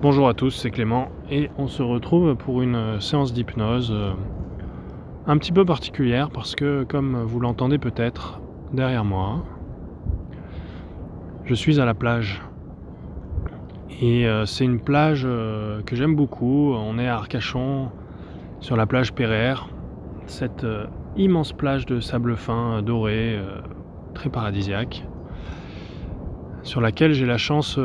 Bonjour 0.00 0.28
à 0.28 0.34
tous, 0.34 0.52
c'est 0.52 0.70
Clément 0.70 1.08
et 1.28 1.50
on 1.58 1.66
se 1.66 1.82
retrouve 1.82 2.36
pour 2.36 2.62
une 2.62 3.00
séance 3.00 3.32
d'hypnose 3.32 3.90
euh, 3.90 4.12
un 5.26 5.36
petit 5.38 5.50
peu 5.50 5.64
particulière 5.64 6.30
parce 6.30 6.54
que 6.54 6.84
comme 6.84 7.20
vous 7.24 7.40
l'entendez 7.40 7.78
peut-être 7.78 8.40
derrière 8.72 9.04
moi, 9.04 9.44
je 11.46 11.52
suis 11.52 11.80
à 11.80 11.84
la 11.84 11.94
plage. 11.94 12.40
Et 14.00 14.28
euh, 14.28 14.46
c'est 14.46 14.64
une 14.64 14.78
plage 14.78 15.24
euh, 15.26 15.82
que 15.82 15.96
j'aime 15.96 16.14
beaucoup. 16.14 16.74
On 16.74 16.96
est 17.00 17.08
à 17.08 17.16
Arcachon 17.16 17.90
sur 18.60 18.76
la 18.76 18.86
plage 18.86 19.12
Péraire, 19.12 19.68
cette 20.26 20.64
immense 21.16 21.52
plage 21.52 21.86
de 21.86 21.98
sable 21.98 22.36
fin 22.36 22.82
doré, 22.82 23.36
très 24.14 24.30
paradisiaque, 24.30 25.04
sur 26.62 26.80
laquelle 26.80 27.14
j'ai 27.14 27.26
la 27.26 27.38
chance 27.38 27.80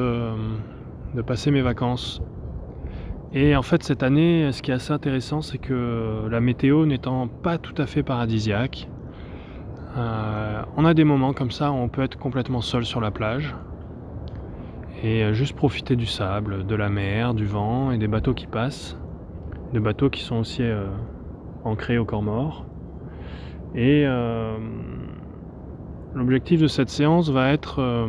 de 1.16 1.22
passer 1.22 1.52
mes 1.52 1.62
vacances. 1.62 2.22
Et 3.34 3.56
en 3.56 3.64
fait, 3.64 3.84
cette 3.84 4.04
année, 4.04 4.52
ce 4.52 4.62
qui 4.62 4.72
est 4.72 4.76
assez 4.76 4.94
intéressant, 4.94 5.42
c'est 5.42 5.58
que 5.58 6.28
la 6.30 6.40
météo 6.40 6.86
n'étant 6.86 7.28
pas 7.28 7.58
tout 7.58 7.74
à 7.82 7.88
fait 7.88 8.04
paradisiaque, 8.04 8.88
euh, 9.98 10.62
on 10.76 10.86
a 10.86 10.94
des 10.94 11.04
moments 11.04 11.34
comme 11.34 11.52
ça 11.52 11.72
où 11.72 11.76
on 11.76 11.88
peut 11.88 12.02
être 12.02 12.18
complètement 12.18 12.62
seul 12.62 12.84
sur 12.84 13.00
la 13.00 13.12
plage 13.12 13.56
et 15.04 15.34
juste 15.34 15.56
profiter 15.56 15.96
du 15.96 16.06
sable, 16.06 16.66
de 16.66 16.76
la 16.76 16.90
mer, 16.90 17.34
du 17.34 17.46
vent 17.46 17.92
et 17.92 17.98
des 17.98 18.08
bateaux 18.08 18.34
qui 18.34 18.48
passent, 18.48 18.98
des 19.74 19.80
bateaux 19.80 20.10
qui 20.10 20.22
sont 20.22 20.38
aussi 20.38 20.64
euh, 20.64 20.86
ancrés 21.66 21.98
au 21.98 22.06
corps 22.06 22.24
mort. 22.24 22.66
Et 23.76 24.04
euh, 24.06 24.56
l'objectif 26.16 26.62
de 26.62 26.68
cette 26.68 26.90
séance 26.90 27.30
va 27.30 27.52
être 27.52 28.08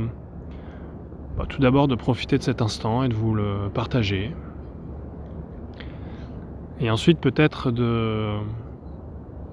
bah, 1.36 1.46
tout 1.48 1.60
d'abord 1.60 1.88
de 1.88 1.94
profiter 1.94 2.38
de 2.38 2.42
cet 2.42 2.62
instant 2.62 3.02
et 3.02 3.08
de 3.08 3.14
vous 3.14 3.34
le 3.34 3.70
partager. 3.72 4.34
Et 6.80 6.90
ensuite 6.90 7.18
peut-être 7.20 7.70
de 7.70 8.38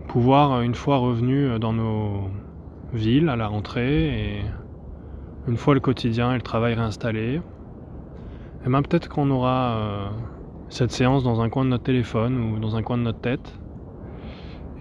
pouvoir, 0.08 0.62
une 0.62 0.76
fois 0.76 0.98
revenu 0.98 1.58
dans 1.60 1.74
nos 1.74 2.30
villes 2.94 3.30
à 3.30 3.36
la 3.36 3.48
rentrée, 3.48 4.08
et 4.08 4.42
une 5.48 5.58
fois 5.58 5.74
le 5.74 5.80
quotidien 5.80 6.32
et 6.32 6.36
le 6.36 6.42
travail 6.42 6.74
réinstallé, 6.74 7.36
et 7.36 7.42
eh 8.66 8.70
ben 8.70 8.82
peut-être 8.82 9.10
qu'on 9.10 9.32
aura 9.32 9.72
euh, 9.72 10.08
cette 10.70 10.92
séance 10.92 11.24
dans 11.24 11.42
un 11.42 11.50
coin 11.50 11.64
de 11.64 11.70
notre 11.70 11.84
téléphone 11.84 12.54
ou 12.54 12.60
dans 12.60 12.76
un 12.76 12.84
coin 12.84 12.98
de 12.98 13.04
notre 13.04 13.22
tête, 13.22 13.60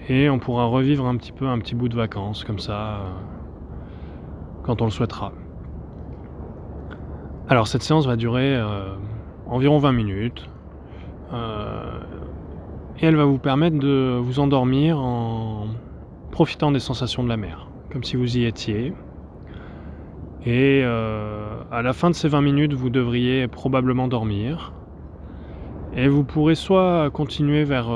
et 0.08 0.28
on 0.28 0.38
pourra 0.38 0.64
revivre 0.64 1.06
un 1.06 1.16
petit 1.16 1.32
peu 1.32 1.47
un 1.47 1.58
petit 1.58 1.75
bout 1.75 1.88
de 1.88 1.97
vacances 1.97 2.44
comme 2.44 2.58
ça, 2.58 2.97
euh, 2.97 3.10
quand 4.64 4.82
on 4.82 4.86
le 4.86 4.91
souhaitera. 4.91 5.32
Alors 7.51 7.67
cette 7.67 7.83
séance 7.83 8.06
va 8.06 8.15
durer 8.15 8.55
euh, 8.55 8.95
environ 9.48 9.79
20 9.79 9.91
minutes 9.91 10.48
euh, 11.33 11.98
et 13.01 13.06
elle 13.06 13.17
va 13.17 13.25
vous 13.25 13.39
permettre 13.39 13.77
de 13.77 14.20
vous 14.23 14.39
endormir 14.39 15.01
en 15.01 15.67
profitant 16.31 16.71
des 16.71 16.78
sensations 16.78 17.25
de 17.25 17.28
la 17.28 17.37
mer, 17.37 17.67
comme 17.91 18.05
si 18.05 18.15
vous 18.15 18.39
y 18.39 18.45
étiez. 18.45 18.95
Et 20.47 20.83
euh, 20.84 21.61
à 21.73 21.83
la 21.83 21.93
fin 21.93 22.09
de 22.11 22.15
ces 22.15 22.28
20 22.28 22.41
minutes, 22.41 22.73
vous 22.73 22.89
devriez 22.89 23.48
probablement 23.48 24.06
dormir. 24.06 24.73
Et 25.97 26.06
vous 26.06 26.23
pourrez 26.23 26.55
soit 26.55 27.11
continuer 27.11 27.65
vers 27.65 27.91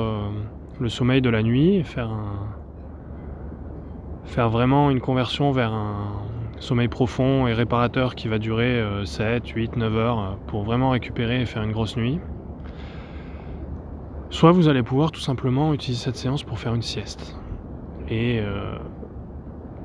le 0.81 0.89
sommeil 0.89 1.21
de 1.21 1.29
la 1.29 1.43
nuit 1.43 1.75
et 1.75 1.83
faire, 1.83 2.11
faire 4.25 4.49
vraiment 4.49 4.91
une 4.91 4.99
conversion 4.99 5.51
vers 5.51 5.73
un, 5.73 6.25
sommeil 6.65 6.87
profond 6.87 7.47
et 7.47 7.53
réparateur 7.53 8.15
qui 8.15 8.27
va 8.27 8.39
durer 8.39 8.83
7, 9.05 9.47
8, 9.47 9.77
9 9.77 9.95
heures 9.95 10.19
euh, 10.19 10.35
pour 10.47 10.63
vraiment 10.63 10.89
récupérer 10.89 11.41
et 11.41 11.45
faire 11.45 11.63
une 11.63 11.71
grosse 11.71 11.95
nuit. 11.95 12.19
Soit 14.31 14.51
vous 14.51 14.67
allez 14.67 14.83
pouvoir 14.83 15.11
tout 15.11 15.21
simplement 15.21 15.73
utiliser 15.73 16.03
cette 16.03 16.15
séance 16.15 16.43
pour 16.43 16.59
faire 16.59 16.73
une 16.73 16.81
sieste. 16.81 17.39
Et 18.09 18.39
euh, 18.39 18.75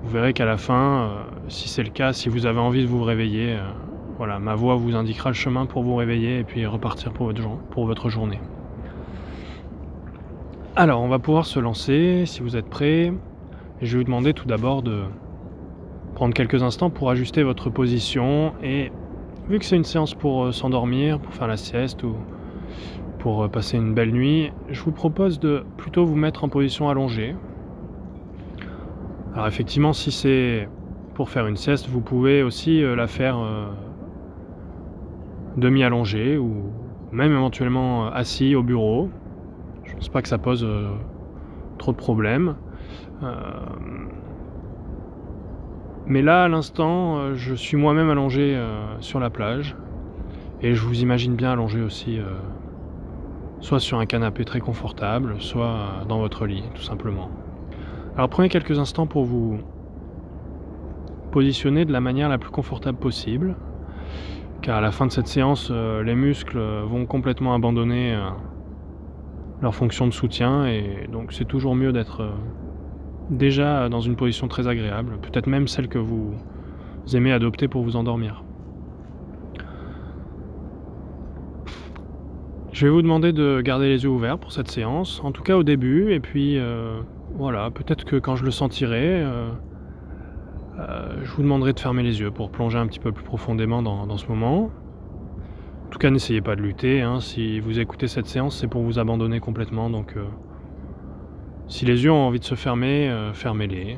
vous 0.03 0.11
verrez 0.11 0.33
qu'à 0.33 0.47
la 0.47 0.57
fin, 0.57 1.03
euh, 1.03 1.09
si 1.49 1.69
c'est 1.69 1.83
le 1.83 1.91
cas, 1.91 2.13
si 2.13 2.29
vous 2.29 2.47
avez 2.47 2.59
envie 2.59 2.83
de 2.83 2.89
vous 2.89 3.05
réveiller, 3.05 3.59
voilà, 4.17 4.39
ma 4.39 4.55
voix 4.55 4.75
vous 4.75 4.97
indiquera 4.97 5.31
le 5.31 5.35
chemin 5.35 5.67
pour 5.67 5.83
vous 5.83 5.95
réveiller 5.95 6.39
et 6.39 6.45
puis 6.45 6.67
repartir 6.67 7.13
pour 7.13 7.27
votre, 7.27 7.43
pour 7.71 7.87
votre 7.87 8.09
journée. 8.09 8.41
Alors, 10.77 11.03
on 11.03 11.09
va 11.09 11.19
pouvoir 11.19 11.45
se 11.45 11.61
lancer 11.61 12.25
si 12.27 12.41
vous 12.41 12.57
êtes 12.57 12.69
prêts. 12.69 13.13
Je 13.83 13.93
vais 13.93 13.99
vous 13.99 14.05
demander 14.05 14.33
tout 14.33 14.47
d'abord 14.47 14.83
de 14.83 15.05
prendre 16.21 16.35
quelques 16.35 16.63
instants 16.63 16.91
pour 16.91 17.09
ajuster 17.09 17.43
votre 17.43 17.71
position 17.71 18.53
et 18.63 18.93
vu 19.49 19.59
que 19.59 19.65
c'est 19.65 19.77
une 19.77 19.85
séance 19.85 20.13
pour 20.13 20.45
euh, 20.45 20.53
s'endormir, 20.53 21.19
pour 21.19 21.33
faire 21.33 21.47
la 21.47 21.57
sieste 21.57 22.03
ou 22.03 22.15
pour 23.21 23.43
euh, 23.43 23.49
passer 23.49 23.79
une 23.79 23.95
belle 23.95 24.13
nuit, 24.13 24.53
je 24.69 24.83
vous 24.83 24.93
propose 24.93 25.41
de 25.41 25.65
plutôt 25.79 26.05
vous 26.05 26.17
mettre 26.17 26.45
en 26.45 26.51
position 26.51 26.91
allongée. 26.91 27.35
Alors 29.33 29.47
effectivement, 29.47 29.95
si 29.95 30.13
c'est 30.13 30.69
pour 31.15 31.31
faire 31.31 31.47
une 31.47 31.57
sieste, 31.57 31.89
vous 31.89 32.03
pouvez 32.03 32.43
aussi 32.43 32.85
euh, 32.85 32.95
la 32.95 33.07
faire 33.07 33.39
demi-allongée 35.57 36.37
ou 36.37 36.71
même 37.13 37.33
éventuellement 37.33 38.09
assis 38.09 38.55
au 38.55 38.63
bureau. 38.63 39.09
Je 39.85 39.95
pense 39.95 40.11
pas 40.11 40.21
que 40.21 40.29
ça 40.29 40.37
pose 40.37 40.69
trop 41.79 41.93
de 41.93 41.97
problèmes. 41.97 42.57
Mais 46.11 46.23
là, 46.23 46.43
à 46.43 46.49
l'instant, 46.49 47.19
euh, 47.19 47.35
je 47.37 47.55
suis 47.55 47.77
moi-même 47.77 48.11
allongé 48.11 48.57
euh, 48.57 49.01
sur 49.01 49.21
la 49.21 49.31
plage. 49.31 49.77
Et 50.61 50.75
je 50.75 50.85
vous 50.85 51.03
imagine 51.03 51.37
bien 51.37 51.53
allongé 51.53 51.81
aussi, 51.83 52.19
euh, 52.19 52.25
soit 53.61 53.79
sur 53.79 54.01
un 54.01 54.07
canapé 54.07 54.45
très 54.45 54.59
confortable, 54.59 55.37
soit 55.39 56.05
dans 56.09 56.19
votre 56.19 56.47
lit, 56.47 56.65
tout 56.75 56.83
simplement. 56.83 57.31
Alors 58.17 58.29
prenez 58.29 58.49
quelques 58.49 58.81
instants 58.81 59.07
pour 59.07 59.25
vous 59.25 59.61
positionner 61.31 61.85
de 61.85 61.93
la 61.93 62.01
manière 62.01 62.29
la 62.29 62.39
plus 62.39 62.51
confortable 62.51 62.99
possible. 62.99 63.55
Car 64.63 64.79
à 64.79 64.81
la 64.81 64.91
fin 64.91 65.07
de 65.07 65.13
cette 65.13 65.29
séance, 65.29 65.71
les 65.71 66.17
muscles 66.17 66.61
vont 66.87 67.07
complètement 67.07 67.55
abandonner 67.55 68.19
leur 69.63 69.75
fonction 69.77 70.09
de 70.09 70.13
soutien. 70.13 70.67
Et 70.67 71.09
donc 71.11 71.33
c'est 71.33 71.47
toujours 71.47 71.77
mieux 71.77 71.93
d'être 71.93 72.33
déjà 73.31 73.89
dans 73.89 74.01
une 74.01 74.17
position 74.17 74.49
très 74.49 74.69
agréable, 74.69 75.19
peut-être 75.23 75.47
même 75.47 75.69
celle 75.69 75.89
que 75.89 75.99
vous 75.99 76.35
aimez 77.15 77.33
adopter 77.33 77.69
pour 77.69 77.83
vous 77.83 77.97
endormir. 77.97 78.43
Je 82.73 82.87
vais 82.87 82.93
vous 82.93 83.03
demander 83.03 83.33
de 83.33 83.61
garder 83.61 83.89
les 83.89 84.05
yeux 84.05 84.09
ouverts 84.09 84.39
pour 84.39 84.53
cette 84.53 84.71
séance, 84.71 85.21
en 85.23 85.33
tout 85.33 85.43
cas 85.43 85.55
au 85.55 85.63
début, 85.63 86.13
et 86.13 86.21
puis 86.21 86.57
euh, 86.57 87.01
voilà, 87.35 87.71
peut-être 87.71 88.05
que 88.05 88.17
quand 88.17 88.37
je 88.37 88.45
le 88.45 88.51
sentirai, 88.51 89.23
euh, 89.23 89.51
euh, 90.79 91.17
je 91.23 91.31
vous 91.33 91.43
demanderai 91.43 91.73
de 91.73 91.81
fermer 91.81 92.03
les 92.03 92.21
yeux 92.21 92.31
pour 92.31 92.51
plonger 92.51 92.79
un 92.79 92.87
petit 92.87 92.99
peu 93.01 93.13
plus 93.13 93.23
profondément 93.23 93.83
dans, 93.83 94.17
ce 94.17 94.27
moment. 94.29 94.71
En 95.87 95.91
tout 95.91 95.99
cas, 95.99 96.11
n'essayez 96.11 96.41
pas 96.41 96.57
de 96.57 96.63
lutter, 96.63 97.03
hein. 97.03 97.21
si 97.21 97.61
vous 97.61 97.81
écoutez 97.81 98.07
cette 98.07 98.27
séance, 98.27 98.57
c'est 98.57 98.69
pour 98.69 98.83
vous 98.83 98.99
abandonner 98.99 99.41
complètement, 99.41 99.91
donc 99.91 100.15
si 101.71 101.85
les 101.85 102.03
yeux 102.03 102.11
ont 102.11 102.27
envie 102.27 102.41
de 102.41 102.45
se 102.45 102.57
fermer, 102.57 103.09
euh, 103.09 103.33
fermez-les, 103.33 103.97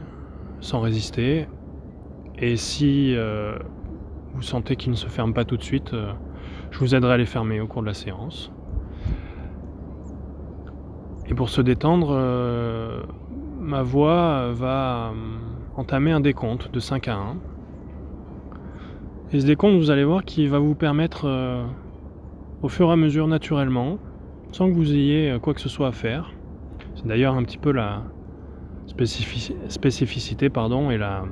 sans 0.60 0.80
résister. 0.80 1.48
Et 2.38 2.56
si 2.56 3.14
euh, 3.16 3.56
vous 4.34 4.42
sentez 4.42 4.76
qu'ils 4.76 4.90
ne 4.90 4.96
se 4.96 5.06
ferment 5.06 5.32
pas 5.32 5.46
tout 5.46 5.56
de 5.56 5.62
suite, 5.62 5.94
euh, 5.94 6.12
je 6.70 6.78
vous 6.78 6.94
aiderai 6.94 7.14
à 7.14 7.16
les 7.16 7.24
fermer 7.24 7.60
au 7.60 7.66
cours 7.66 7.80
de 7.80 7.86
la 7.86 7.94
séance. 7.94 8.52
Et 11.28 11.34
pour 11.34 11.48
se 11.48 11.62
détendre, 11.62 12.14
ma 13.58 13.82
voix 13.82 14.52
va 14.52 15.12
entamer 15.76 16.10
un 16.10 16.20
décompte 16.20 16.70
de 16.70 16.78
5 16.78 17.08
à 17.08 17.14
1. 17.14 17.36
Et 19.32 19.40
ce 19.40 19.46
décompte, 19.46 19.76
vous 19.76 19.90
allez 19.90 20.04
voir 20.04 20.24
qu'il 20.24 20.50
va 20.50 20.58
vous 20.58 20.74
permettre, 20.74 21.26
au 22.60 22.68
fur 22.68 22.90
et 22.90 22.92
à 22.92 22.96
mesure 22.96 23.28
naturellement, 23.28 23.98
sans 24.50 24.68
que 24.68 24.74
vous 24.74 24.92
ayez 24.92 25.38
quoi 25.40 25.54
que 25.54 25.60
ce 25.60 25.70
soit 25.70 25.88
à 25.88 25.92
faire, 25.92 26.32
d'ailleurs 27.04 27.34
un 27.34 27.42
petit 27.42 27.58
peu 27.58 27.72
la 27.72 28.02
spécificité 29.68 30.50
pardon, 30.50 30.90
et 30.90 30.98
la, 30.98 31.24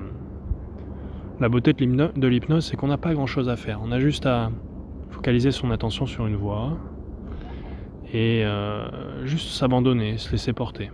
la 1.41 1.49
beauté 1.49 1.73
de 1.73 2.27
l'hypnose, 2.29 2.67
c'est 2.67 2.77
qu'on 2.77 2.89
n'a 2.89 2.99
pas 2.99 3.15
grand-chose 3.15 3.49
à 3.49 3.57
faire. 3.57 3.81
On 3.83 3.93
a 3.93 3.99
juste 3.99 4.27
à 4.27 4.51
focaliser 5.11 5.51
son 5.51 5.71
attention 5.71 6.07
sur 6.07 6.27
une 6.27 6.37
voix 6.37 6.79
et 8.13 8.45
euh, 8.45 9.25
juste 9.25 9.51
s'abandonner, 9.51 10.19
se 10.19 10.33
laisser 10.33 10.53
porter. 10.53 10.91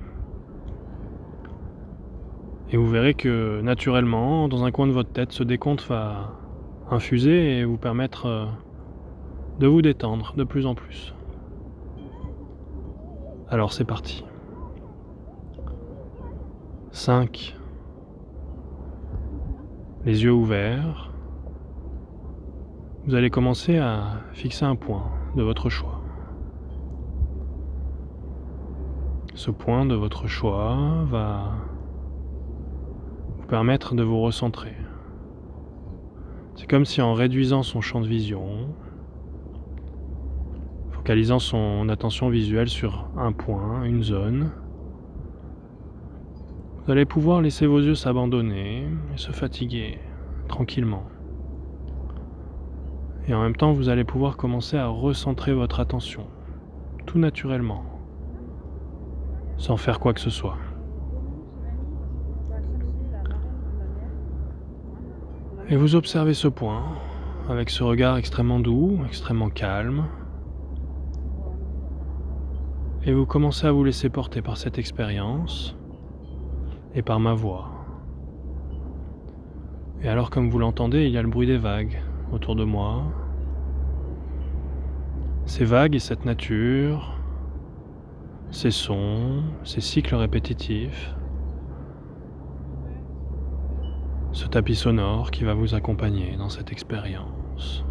Et 2.71 2.77
vous 2.77 2.89
verrez 2.89 3.15
que 3.15 3.61
naturellement, 3.63 4.49
dans 4.49 4.65
un 4.65 4.73
coin 4.73 4.87
de 4.87 4.93
votre 4.93 5.11
tête, 5.11 5.33
ce 5.33 5.45
décompte 5.45 5.87
va 5.89 6.33
infuser 6.91 7.59
et 7.59 7.65
vous 7.65 7.79
permettre 7.79 8.27
euh, 8.27 8.47
de 9.61 9.67
vous 9.67 9.83
détendre 9.83 10.35
de 10.37 10.45
plus 10.45 10.67
en 10.67 10.75
plus. 10.75 11.15
Alors 13.49 13.73
c'est 13.73 13.85
parti. 13.85 14.26
5. 16.97 17.55
Les 20.07 20.25
yeux 20.25 20.33
ouverts. 20.33 21.13
vous 23.05 23.15
allez 23.15 23.29
commencer 23.29 23.77
à 23.77 24.23
fixer 24.33 24.65
un 24.65 24.77
point 24.77 25.05
de 25.37 25.43
votre 25.43 25.69
choix. 25.69 26.01
Ce 29.35 29.51
point 29.51 29.85
de 29.85 29.95
votre 29.95 30.27
choix 30.27 31.05
va 31.11 31.53
vous 33.37 33.47
permettre 33.47 33.95
de 33.95 34.03
vous 34.03 34.23
recentrer. 34.23 34.75
C'est 36.55 36.67
comme 36.67 36.87
si 36.87 37.03
en 37.03 37.13
réduisant 37.13 37.63
son 37.63 37.83
champ 37.83 38.01
de 38.01 38.09
vision, 38.09 38.71
focalisant 40.93 41.41
son 41.41 41.91
attention 41.91 42.31
visuelle 42.31 42.71
sur 42.71 43.11
un 43.19 43.33
point, 43.33 43.85
une 43.85 44.03
zone, 44.03 44.51
vous 46.87 46.93
allez 46.93 47.05
pouvoir 47.05 47.43
laisser 47.43 47.67
vos 47.67 47.81
yeux 47.81 47.97
s'abandonner 47.97 48.87
et 49.13 49.17
se 49.17 49.33
fatiguer 49.33 49.99
tranquillement. 50.47 51.03
Et 53.27 53.35
en 53.35 53.43
même 53.43 53.57
temps, 53.57 53.73
vous 53.73 53.89
allez 53.89 54.05
pouvoir 54.05 54.37
commencer 54.37 54.77
à 54.77 54.87
recentrer 54.87 55.53
votre 55.53 55.81
attention, 55.81 56.29
tout 57.05 57.19
naturellement, 57.19 57.83
sans 59.57 59.77
faire 59.77 59.99
quoi 59.99 60.15
que 60.15 60.21
ce 60.21 60.31
soit. 60.31 60.59
Et 65.69 65.75
vous 65.75 65.97
observez 65.97 66.35
ce 66.35 66.47
point 66.47 66.85
avec 67.49 67.71
ce 67.71 67.83
regard 67.83 68.17
extrêmement 68.17 68.61
doux, 68.61 69.01
extrêmement 69.07 69.51
calme. 69.51 70.05
Et 73.03 73.13
vous 73.13 73.27
commencez 73.27 73.67
à 73.67 73.73
vous 73.73 73.83
laisser 73.83 74.09
porter 74.09 74.41
par 74.41 74.57
cette 74.57 74.79
expérience 74.79 75.76
et 76.97 77.03
par 77.03 77.21
ma 77.21 77.35
voix. 77.35 77.71
Et 80.03 80.09
alors 80.09 80.31
comme 80.31 80.51
vous 80.51 80.59
l'entendez, 80.59 81.05
il 81.05 81.13
y 81.13 81.19
a 81.19 81.23
le 81.23 81.29
bruit 81.29 81.47
des 81.47 81.59
vagues 81.59 82.03
autour 82.33 82.57
de 82.57 82.65
moi. 82.65 83.05
Ces 85.45 85.65
vagues 85.65 85.95
et 85.95 86.01
cette 86.01 86.25
nature, 86.25 87.17
ces 88.51 88.71
sons, 88.71 89.45
ces 89.63 89.81
cycles 89.81 90.15
répétitifs, 90.15 91.15
ce 94.33 94.47
tapis 94.47 94.75
sonore 94.75 95.31
qui 95.31 95.45
va 95.45 95.55
vous 95.55 95.75
accompagner 95.75 96.37
dans 96.37 96.49
cette 96.49 96.73
expérience, 96.73 97.85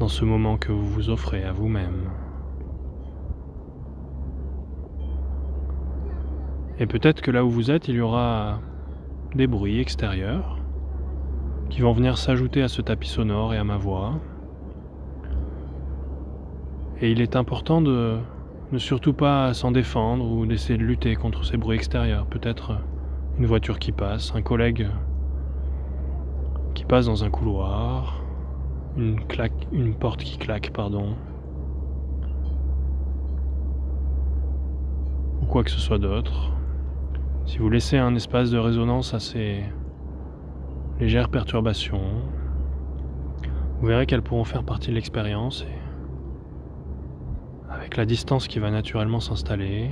dans 0.00 0.08
ce 0.08 0.24
moment 0.24 0.56
que 0.56 0.72
vous 0.72 0.86
vous 0.86 1.10
offrez 1.10 1.44
à 1.44 1.52
vous-même. 1.52 2.10
Et 6.80 6.86
peut-être 6.86 7.20
que 7.20 7.30
là 7.30 7.44
où 7.44 7.50
vous 7.50 7.70
êtes, 7.70 7.88
il 7.88 7.96
y 7.96 8.00
aura 8.00 8.60
des 9.34 9.46
bruits 9.46 9.80
extérieurs 9.80 10.58
qui 11.70 11.80
vont 11.80 11.92
venir 11.92 12.16
s'ajouter 12.16 12.62
à 12.62 12.68
ce 12.68 12.80
tapis 12.82 13.08
sonore 13.08 13.52
et 13.52 13.58
à 13.58 13.64
ma 13.64 13.76
voix. 13.76 14.14
Et 17.00 17.10
il 17.10 17.20
est 17.20 17.36
important 17.36 17.80
de 17.80 18.18
ne 18.70 18.78
surtout 18.78 19.12
pas 19.12 19.54
s'en 19.54 19.70
défendre 19.70 20.30
ou 20.30 20.46
d'essayer 20.46 20.78
de 20.78 20.84
lutter 20.84 21.16
contre 21.16 21.44
ces 21.44 21.56
bruits 21.56 21.76
extérieurs. 21.76 22.26
Peut-être 22.26 22.78
une 23.38 23.46
voiture 23.46 23.78
qui 23.78 23.92
passe, 23.92 24.32
un 24.34 24.42
collègue 24.42 24.88
qui 26.74 26.84
passe 26.84 27.06
dans 27.06 27.24
un 27.24 27.30
couloir, 27.30 28.22
une, 28.96 29.94
porte 29.94 30.22
qui 30.22 30.38
claque, 30.38 30.70
pardon, 30.72 31.14
ou 35.42 35.46
quoi 35.46 35.64
que 35.64 35.70
ce 35.70 35.80
soit 35.80 35.98
d'autre. 35.98 36.57
Si 37.48 37.56
vous 37.56 37.70
laissez 37.70 37.96
un 37.96 38.14
espace 38.14 38.50
de 38.50 38.58
résonance 38.58 39.14
à 39.14 39.20
ces 39.20 39.64
légères 41.00 41.30
perturbations, 41.30 42.20
vous 43.80 43.86
verrez 43.86 44.04
qu'elles 44.04 44.20
pourront 44.20 44.44
faire 44.44 44.64
partie 44.64 44.90
de 44.90 44.94
l'expérience 44.94 45.62
et 45.62 45.78
avec 47.72 47.96
la 47.96 48.04
distance 48.04 48.48
qui 48.48 48.58
va 48.58 48.70
naturellement 48.70 49.18
s'installer, 49.18 49.88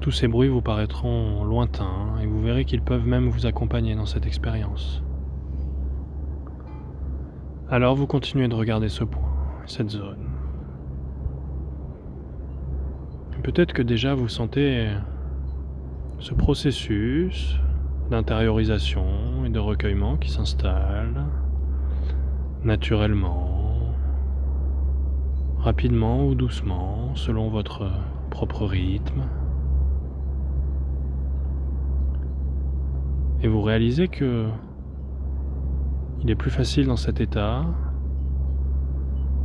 tous 0.00 0.10
ces 0.10 0.26
bruits 0.26 0.48
vous 0.48 0.60
paraîtront 0.60 1.44
lointains 1.44 2.18
et 2.20 2.26
vous 2.26 2.40
verrez 2.40 2.64
qu'ils 2.64 2.82
peuvent 2.82 3.06
même 3.06 3.28
vous 3.28 3.46
accompagner 3.46 3.94
dans 3.94 4.06
cette 4.06 4.26
expérience. 4.26 5.04
Alors 7.68 7.94
vous 7.94 8.08
continuez 8.08 8.48
de 8.48 8.56
regarder 8.56 8.88
ce 8.88 9.04
point, 9.04 9.22
cette 9.66 9.90
zone. 9.90 10.29
Peut-être 13.42 13.72
que 13.72 13.82
déjà 13.82 14.14
vous 14.14 14.28
sentez 14.28 14.90
ce 16.18 16.34
processus 16.34 17.58
d'intériorisation 18.10 19.44
et 19.46 19.48
de 19.48 19.58
recueillement 19.58 20.18
qui 20.18 20.30
s'installe 20.30 21.24
naturellement, 22.64 23.94
rapidement 25.58 26.26
ou 26.26 26.34
doucement, 26.34 27.14
selon 27.14 27.48
votre 27.48 27.90
propre 28.28 28.66
rythme. 28.66 29.22
Et 33.42 33.48
vous 33.48 33.62
réalisez 33.62 34.08
que 34.08 34.48
il 36.22 36.30
est 36.30 36.34
plus 36.34 36.50
facile 36.50 36.86
dans 36.86 36.96
cet 36.96 37.20
état 37.20 37.64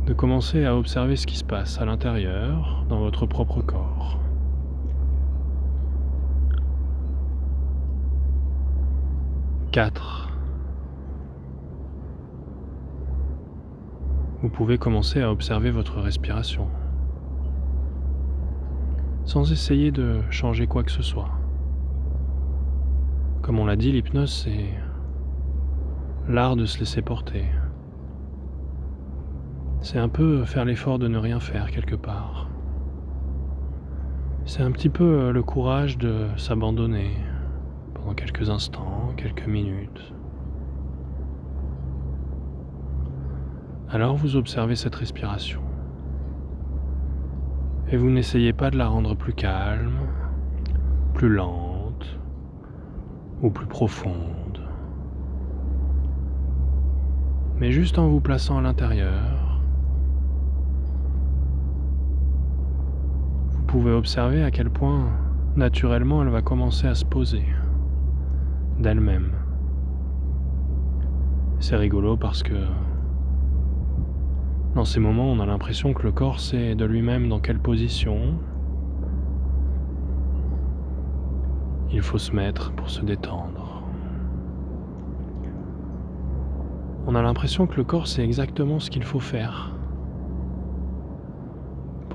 de 0.06 0.12
commencer 0.12 0.64
à 0.64 0.76
observer 0.76 1.16
ce 1.16 1.26
qui 1.26 1.36
se 1.36 1.42
passe 1.42 1.80
à 1.80 1.84
l'intérieur, 1.84 2.86
dans 2.88 3.00
votre 3.00 3.26
propre 3.26 3.60
corps. 3.60 4.20
Quatre. 9.72 10.30
Vous 14.42 14.48
pouvez 14.48 14.78
commencer 14.78 15.20
à 15.22 15.32
observer 15.32 15.72
votre 15.72 16.00
respiration, 16.00 16.68
sans 19.24 19.50
essayer 19.50 19.90
de 19.90 20.20
changer 20.30 20.68
quoi 20.68 20.84
que 20.84 20.92
ce 20.92 21.02
soit. 21.02 21.30
Comme 23.42 23.58
on 23.58 23.66
l'a 23.66 23.76
dit, 23.76 23.90
l'hypnose, 23.90 24.44
c'est 24.44 24.70
l'art 26.28 26.54
de 26.54 26.64
se 26.64 26.78
laisser 26.78 27.02
porter. 27.02 27.44
C'est 29.88 30.00
un 30.00 30.08
peu 30.08 30.44
faire 30.44 30.64
l'effort 30.64 30.98
de 30.98 31.06
ne 31.06 31.16
rien 31.16 31.38
faire 31.38 31.70
quelque 31.70 31.94
part. 31.94 32.48
C'est 34.44 34.64
un 34.64 34.72
petit 34.72 34.88
peu 34.88 35.04
euh, 35.04 35.32
le 35.32 35.44
courage 35.44 35.96
de 35.96 36.26
s'abandonner 36.36 37.12
pendant 37.94 38.12
quelques 38.12 38.50
instants, 38.50 39.12
quelques 39.16 39.46
minutes. 39.46 40.12
Alors 43.88 44.16
vous 44.16 44.34
observez 44.34 44.74
cette 44.74 44.96
respiration. 44.96 45.60
Et 47.88 47.96
vous 47.96 48.10
n'essayez 48.10 48.52
pas 48.52 48.72
de 48.72 48.78
la 48.78 48.88
rendre 48.88 49.14
plus 49.14 49.34
calme, 49.34 50.00
plus 51.14 51.28
lente 51.28 52.18
ou 53.40 53.50
plus 53.50 53.66
profonde. 53.66 54.68
Mais 57.60 57.70
juste 57.70 58.00
en 58.00 58.08
vous 58.08 58.20
plaçant 58.20 58.58
à 58.58 58.62
l'intérieur, 58.62 59.46
vous 63.55 63.55
pouvez 63.66 63.92
observer 63.92 64.42
à 64.42 64.50
quel 64.50 64.70
point 64.70 65.08
naturellement 65.56 66.22
elle 66.22 66.28
va 66.28 66.42
commencer 66.42 66.86
à 66.86 66.94
se 66.94 67.04
poser 67.04 67.44
d'elle-même. 68.78 69.32
C'est 71.58 71.76
rigolo 71.76 72.16
parce 72.16 72.42
que 72.42 72.54
dans 74.74 74.84
ces 74.84 75.00
moments, 75.00 75.32
on 75.32 75.40
a 75.40 75.46
l'impression 75.46 75.94
que 75.94 76.02
le 76.02 76.12
corps 76.12 76.38
sait 76.38 76.74
de 76.74 76.84
lui-même 76.84 77.28
dans 77.28 77.40
quelle 77.40 77.58
position 77.58 78.34
il 81.90 82.02
faut 82.02 82.18
se 82.18 82.32
mettre 82.32 82.72
pour 82.72 82.90
se 82.90 83.00
détendre. 83.00 83.82
On 87.06 87.14
a 87.14 87.22
l'impression 87.22 87.66
que 87.66 87.76
le 87.76 87.84
corps 87.84 88.06
sait 88.06 88.22
exactement 88.22 88.80
ce 88.80 88.90
qu'il 88.90 89.04
faut 89.04 89.20
faire 89.20 89.75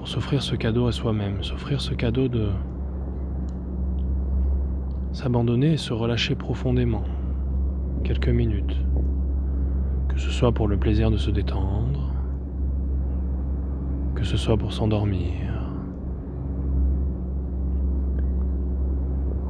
pour 0.02 0.08
s'offrir 0.08 0.42
ce 0.42 0.56
cadeau 0.56 0.88
à 0.88 0.92
soi-même, 0.92 1.44
s'offrir 1.44 1.80
ce 1.80 1.94
cadeau 1.94 2.28
de 2.28 2.50
s'abandonner 5.12 5.74
et 5.74 5.78
se 5.78 5.94
relâcher 5.94 6.34
profondément, 6.34 7.04
quelques 8.04 8.30
minutes, 8.30 8.76
que 10.10 10.18
ce 10.20 10.32
soit 10.32 10.54
pour 10.54 10.68
le 10.68 10.78
plaisir 10.78 11.12
de 11.12 11.18
se 11.18 11.30
détendre, 11.30 12.16
que 14.16 14.24
ce 14.24 14.38
soit 14.38 14.58
pour 14.58 14.74
s'endormir, 14.74 15.70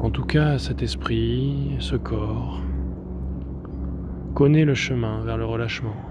En 0.01 0.09
tout 0.09 0.25
cas, 0.25 0.57
cet 0.57 0.81
esprit, 0.81 1.77
ce 1.79 1.95
corps, 1.95 2.59
connaît 4.33 4.65
le 4.65 4.73
chemin 4.73 5.23
vers 5.23 5.37
le 5.37 5.45
relâchement. 5.45 6.10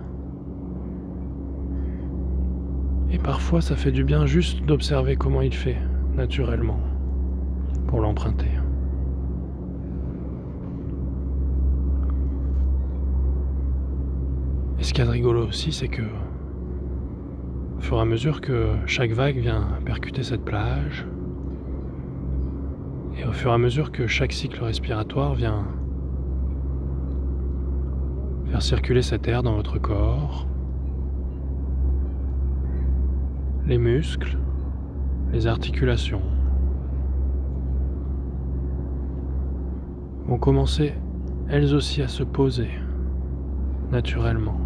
Et 3.13 3.19
parfois, 3.19 3.61
ça 3.61 3.77
fait 3.77 3.91
du 3.91 4.05
bien 4.05 4.27
juste 4.27 4.65
d'observer 4.65 5.17
comment 5.17 5.43
il 5.43 5.55
fait, 5.55 5.79
naturellement, 6.15 6.81
pour 7.87 8.01
l'emprunter. 8.01 8.51
Et 14.79 14.85
ce 14.85 14.95
qu'il 14.95 15.01
y 15.01 15.07
a 15.07 15.07
de 15.07 15.13
rigolo 15.13 15.47
aussi, 15.47 15.73
c'est 15.73 15.89
que 15.89 16.03
au 17.77 17.81
fur 17.83 17.97
et 17.97 18.01
à 18.01 18.05
mesure 18.05 18.41
que 18.41 18.69
chaque 18.87 19.13
vague 19.13 19.39
vient 19.39 19.67
percuter 19.85 20.23
cette 20.23 20.45
plage, 20.45 21.07
et 23.19 23.27
au 23.27 23.33
fur 23.33 23.51
et 23.51 23.55
à 23.55 23.59
mesure 23.59 23.91
que 23.91 24.07
chaque 24.07 24.33
cycle 24.33 24.63
respiratoire 24.63 25.35
vient 25.35 25.67
faire 28.51 28.63
circuler 28.63 29.03
cet 29.03 29.29
air 29.29 29.43
dans 29.43 29.55
votre 29.55 29.79
corps, 29.79 30.47
les 33.71 33.79
muscles, 33.79 34.37
les 35.33 35.47
articulations 35.47 36.23
vont 40.27 40.39
commencer 40.39 40.93
elles 41.49 41.73
aussi 41.73 42.03
à 42.03 42.09
se 42.09 42.25
poser 42.25 42.69
naturellement. 43.93 44.61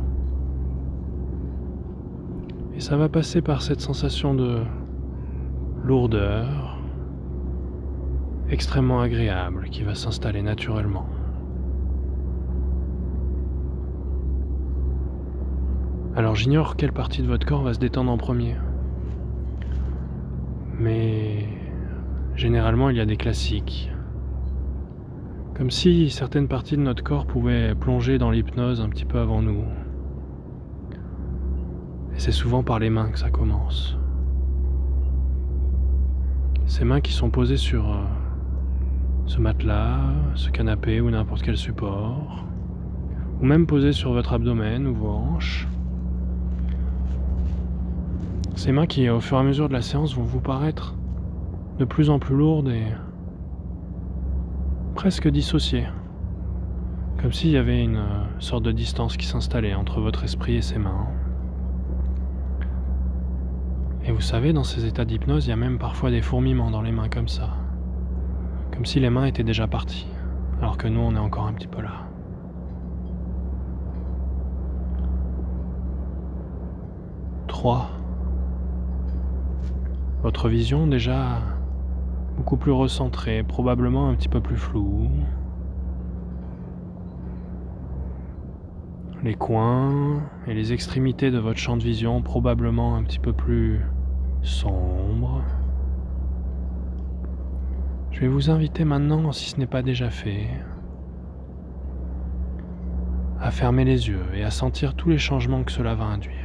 Et 2.75 2.81
ça 2.81 2.97
va 2.97 3.11
passer 3.11 3.43
par 3.43 3.61
cette 3.61 3.83
sensation 3.83 4.33
de 4.33 4.63
lourdeur 5.85 6.79
extrêmement 8.49 9.03
agréable 9.03 9.69
qui 9.69 9.83
va 9.83 9.95
s'installer 9.95 10.41
naturellement. 10.41 11.07
Alors 16.17 16.35
j'ignore 16.37 16.77
quelle 16.77 16.93
partie 16.93 17.21
de 17.21 17.27
votre 17.27 17.47
corps 17.47 17.65
va 17.65 17.75
se 17.75 17.79
détendre 17.79 18.11
en 18.11 18.17
premier. 18.17 18.57
Mais 20.85 21.49
généralement 22.37 22.91
il 22.91 22.99
y 22.99 23.01
a 23.01 23.07
des 23.07 23.17
classiques. 23.17 23.91
Comme 25.57 25.71
si 25.71 26.11
certaines 26.11 26.47
parties 26.47 26.77
de 26.77 26.83
notre 26.83 27.03
corps 27.03 27.25
pouvaient 27.25 27.75
plonger 27.75 28.19
dans 28.19 28.31
l'hypnose 28.31 28.83
un 28.83 28.91
petit 28.91 29.07
peu 29.07 29.19
avant 29.19 29.41
nous. 29.41 29.65
Et 32.15 32.19
c'est 32.19 32.33
souvent 32.33 32.63
par 32.63 32.81
les 32.81 32.91
mains 32.91 33.09
que 33.09 33.19
ça 33.19 33.31
commence. 33.31 33.97
Ces 36.67 36.85
mains 36.85 37.01
qui 37.01 37.15
sont 37.15 37.31
posées 37.31 37.57
sur 37.57 37.91
euh, 37.91 38.05
ce 39.25 39.39
matelas, 39.39 40.03
ce 40.35 40.51
canapé 40.51 41.01
ou 41.01 41.11
n'importe 41.11 41.41
quel 41.41 41.57
support, 41.57 42.45
ou 43.41 43.47
même 43.47 43.67
posées 43.67 43.93
sur 43.93 44.13
votre 44.13 44.35
abdomen 44.35 44.87
ou 44.87 44.95
vos 44.95 45.09
hanches. 45.09 45.67
Ces 48.55 48.71
mains 48.73 48.87
qui, 48.87 49.09
au 49.11 49.21
fur 49.21 49.37
et 49.37 49.41
à 49.41 49.43
mesure 49.43 49.69
de 49.69 49.73
la 49.73 49.83
séance, 49.83 50.15
vont 50.15 50.23
vous 50.23 50.41
paraître 50.41 50.95
de 51.79 51.85
plus 51.85 52.09
en 52.09 52.19
plus 52.19 52.37
lourdes 52.37 52.69
et 52.69 52.87
presque 54.95 55.29
dissociées. 55.29 55.89
Comme 57.21 57.33
s'il 57.33 57.51
y 57.51 57.57
avait 57.57 57.83
une 57.83 57.97
euh, 57.97 58.25
sorte 58.39 58.63
de 58.63 58.71
distance 58.71 59.17
qui 59.17 59.27
s'installait 59.27 59.75
entre 59.75 60.01
votre 60.01 60.25
esprit 60.25 60.57
et 60.57 60.63
ses 60.63 60.79
mains. 60.79 61.07
Et 64.05 64.13
vous 64.13 64.21
savez, 64.21 64.53
dans 64.53 64.65
ces 64.65 64.87
états 64.87 65.05
d'hypnose, 65.05 65.47
il 65.47 65.51
y 65.51 65.53
a 65.53 65.57
même 65.57 65.79
parfois 65.79 66.11
des 66.11 66.21
fourmillements 66.21 66.71
dans 66.71 66.83
les 66.83 66.93
mains 66.93 67.09
comme 67.09 67.29
ça. 67.29 67.51
Comme 68.73 68.85
si 68.85 69.01
les 69.01 69.11
mains 69.11 69.25
étaient 69.25 69.45
déjà 69.45 69.67
parties, 69.67 70.07
alors 70.61 70.77
que 70.77 70.87
nous, 70.87 71.01
on 71.01 71.17
est 71.17 71.19
encore 71.19 71.47
un 71.47 71.55
petit 71.55 71.67
peu 71.67 71.81
là. 71.81 72.07
Trois. 77.49 77.94
Votre 80.25 80.49
vision 80.49 80.87
déjà 80.87 81.43
beaucoup 82.39 82.57
plus 82.57 82.73
recentrée, 82.73 83.43
probablement 83.43 84.09
un 84.09 84.15
petit 84.15 84.31
peu 84.31 84.41
plus 84.41 84.57
floue. 84.57 85.11
Les 89.23 89.35
coins 89.35 90.23
et 90.47 90.55
les 90.55 90.73
extrémités 90.73 91.31
de 91.31 91.39
votre 91.39 91.59
champ 91.59 91.77
de 91.77 91.83
vision 91.83 92.23
probablement 92.23 92.97
un 92.97 93.03
petit 93.03 93.19
peu 93.19 93.35
plus 93.35 93.83
sombre. 94.41 95.43
Je 98.11 98.21
vais 98.21 98.29
vous 98.29 98.49
inviter 98.49 98.87
maintenant, 98.87 99.31
si 99.31 99.51
ce 99.51 99.59
n'est 99.59 99.67
pas 99.67 99.83
déjà 99.83 100.09
fait, 100.09 100.49
à 103.39 103.51
fermer 103.51 103.85
les 103.85 104.09
yeux 104.09 104.25
et 104.33 104.43
à 104.43 104.51
sentir 104.51 104.95
tous 104.95 105.11
les 105.11 105.19
changements 105.19 105.65
que 105.65 105.73
cela 105.73 105.95
va 105.95 106.07
induire. 106.07 106.44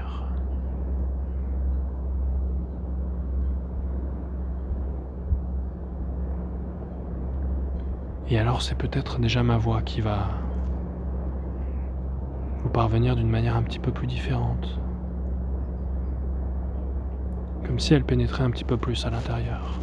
Et 8.30 8.38
alors 8.38 8.62
c'est 8.62 8.76
peut-être 8.76 9.20
déjà 9.20 9.44
ma 9.44 9.58
voix 9.58 9.82
qui 9.82 10.02
va 10.02 10.28
vous 12.58 12.70
parvenir 12.70 13.16
d'une 13.16 13.30
manière 13.30 13.56
un 13.56 13.64
petit 13.64 13.80
peu 13.80 13.92
plus 13.92 14.08
différente 14.08 14.80
comme 17.70 17.80
si 17.80 17.94
elle 17.94 18.04
pénétrait 18.04 18.44
un 18.44 18.50
petit 18.50 18.64
peu 18.64 18.78
plus 18.78 19.06
à 19.06 19.12
l'intérieur. 19.12 19.80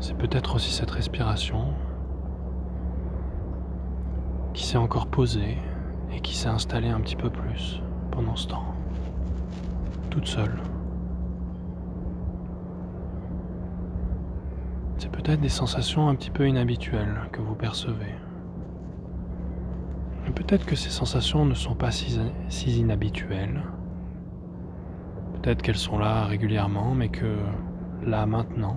C'est 0.00 0.16
peut-être 0.16 0.54
aussi 0.54 0.70
cette 0.70 0.90
respiration 0.90 1.68
qui 4.52 4.66
s'est 4.66 4.76
encore 4.76 5.06
posée 5.06 5.56
et 6.12 6.20
qui 6.20 6.36
s'est 6.36 6.48
installée 6.48 6.88
un 6.88 7.00
petit 7.00 7.16
peu 7.16 7.30
plus 7.30 7.80
pendant 8.10 8.36
ce 8.36 8.48
temps, 8.48 8.74
toute 10.10 10.26
seule. 10.26 10.60
C'est 14.98 15.09
peut-être 15.20 15.40
des 15.40 15.50
sensations 15.50 16.08
un 16.08 16.14
petit 16.14 16.30
peu 16.30 16.48
inhabituelles 16.48 17.28
que 17.32 17.42
vous 17.42 17.54
percevez. 17.54 18.14
Peut-être 20.34 20.64
que 20.64 20.76
ces 20.76 20.90
sensations 20.90 21.44
ne 21.44 21.54
sont 21.54 21.74
pas 21.74 21.90
si, 21.90 22.18
inhabituelles. 22.78 23.62
Peut-être 25.34 25.60
qu'elles 25.60 25.76
sont 25.76 25.98
là 25.98 26.24
régulièrement, 26.24 26.94
mais 26.94 27.08
que 27.08 27.36
là, 28.02 28.24
maintenant, 28.24 28.76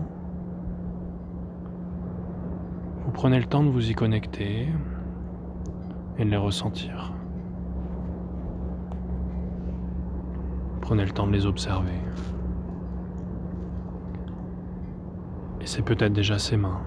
vous 3.06 3.12
prenez 3.12 3.40
le 3.40 3.46
temps 3.46 3.64
de 3.64 3.70
vous 3.70 3.92
y 3.92 3.94
connecter 3.94 4.68
et 6.18 6.26
de 6.26 6.30
les 6.30 6.38
ressentir. 6.38 7.14
Prenez 10.82 11.06
le 11.06 11.12
temps 11.12 11.28
de 11.28 11.32
les 11.32 11.46
observer. 11.46 12.00
Et 15.64 15.66
c'est 15.66 15.82
peut-être 15.82 16.12
déjà 16.12 16.38
ces 16.38 16.58
mains 16.58 16.82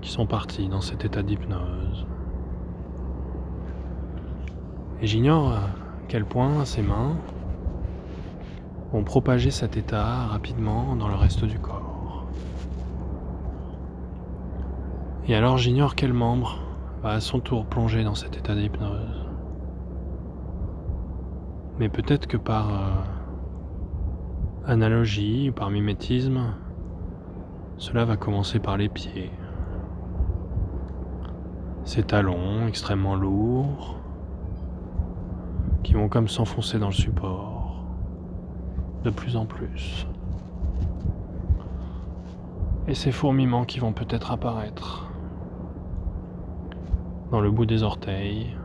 qui 0.00 0.12
sont 0.12 0.24
parties 0.24 0.68
dans 0.68 0.80
cet 0.80 1.04
état 1.04 1.24
d'hypnose. 1.24 2.06
Et 5.02 5.06
j'ignore 5.08 5.52
à 5.52 5.62
quel 6.06 6.24
point 6.24 6.64
ces 6.64 6.82
mains 6.82 7.16
ont 8.92 9.02
propagé 9.02 9.50
cet 9.50 9.76
état 9.76 10.26
rapidement 10.26 10.94
dans 10.94 11.08
le 11.08 11.16
reste 11.16 11.44
du 11.44 11.58
corps. 11.58 12.24
Et 15.26 15.34
alors 15.34 15.58
j'ignore 15.58 15.96
quel 15.96 16.12
membre 16.12 16.60
va 17.02 17.10
à 17.14 17.20
son 17.20 17.40
tour 17.40 17.66
plonger 17.66 18.04
dans 18.04 18.14
cet 18.14 18.36
état 18.36 18.54
d'hypnose. 18.54 19.26
Mais 21.80 21.88
peut-être 21.88 22.28
que 22.28 22.36
par 22.36 22.70
euh, 22.70 23.02
analogie 24.66 25.50
ou 25.50 25.52
par 25.52 25.70
mimétisme, 25.70 26.54
cela 27.78 28.04
va 28.04 28.16
commencer 28.16 28.58
par 28.58 28.76
les 28.76 28.88
pieds. 28.88 29.30
Ces 31.84 32.02
talons 32.02 32.66
extrêmement 32.66 33.14
lourds, 33.14 33.98
qui 35.82 35.92
vont 35.92 36.08
comme 36.08 36.28
s'enfoncer 36.28 36.78
dans 36.78 36.88
le 36.88 36.92
support 36.92 37.84
de 39.04 39.10
plus 39.10 39.36
en 39.36 39.46
plus. 39.46 40.06
Et 42.88 42.94
ces 42.94 43.12
fourmillements 43.12 43.64
qui 43.64 43.78
vont 43.78 43.92
peut-être 43.92 44.32
apparaître 44.32 45.08
dans 47.30 47.40
le 47.40 47.50
bout 47.50 47.66
des 47.66 47.82
orteils. 47.82 48.56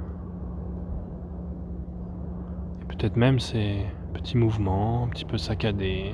Et 2.82 2.86
peut-être 2.86 3.18
même 3.18 3.40
ces 3.40 3.86
petits 4.14 4.38
mouvements 4.38 5.04
un 5.06 5.08
petit 5.10 5.26
peu 5.26 5.38
saccadés, 5.38 6.14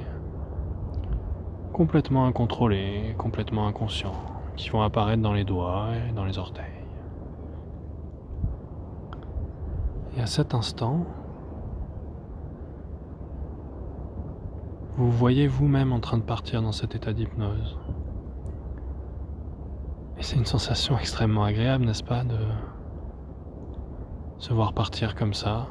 complètement 1.77 2.25
incontrôlés, 2.25 3.13
complètement 3.19 3.67
inconscients, 3.67 4.15
qui 4.55 4.69
vont 4.69 4.81
apparaître 4.81 5.21
dans 5.21 5.33
les 5.33 5.43
doigts 5.43 5.89
et 6.09 6.11
dans 6.11 6.25
les 6.25 6.39
orteils. 6.39 6.65
Et 10.17 10.21
à 10.21 10.25
cet 10.25 10.55
instant, 10.55 11.05
vous 14.95 15.11
voyez 15.11 15.45
vous-même 15.45 15.93
en 15.93 15.99
train 15.99 16.17
de 16.17 16.23
partir 16.23 16.63
dans 16.63 16.71
cet 16.71 16.95
état 16.95 17.13
d'hypnose. 17.13 17.77
Et 20.17 20.23
c'est 20.23 20.37
une 20.37 20.47
sensation 20.47 20.97
extrêmement 20.97 21.43
agréable, 21.43 21.85
n'est-ce 21.85 22.03
pas, 22.03 22.23
de 22.23 22.39
se 24.39 24.51
voir 24.51 24.73
partir 24.73 25.13
comme 25.13 25.35
ça, 25.35 25.67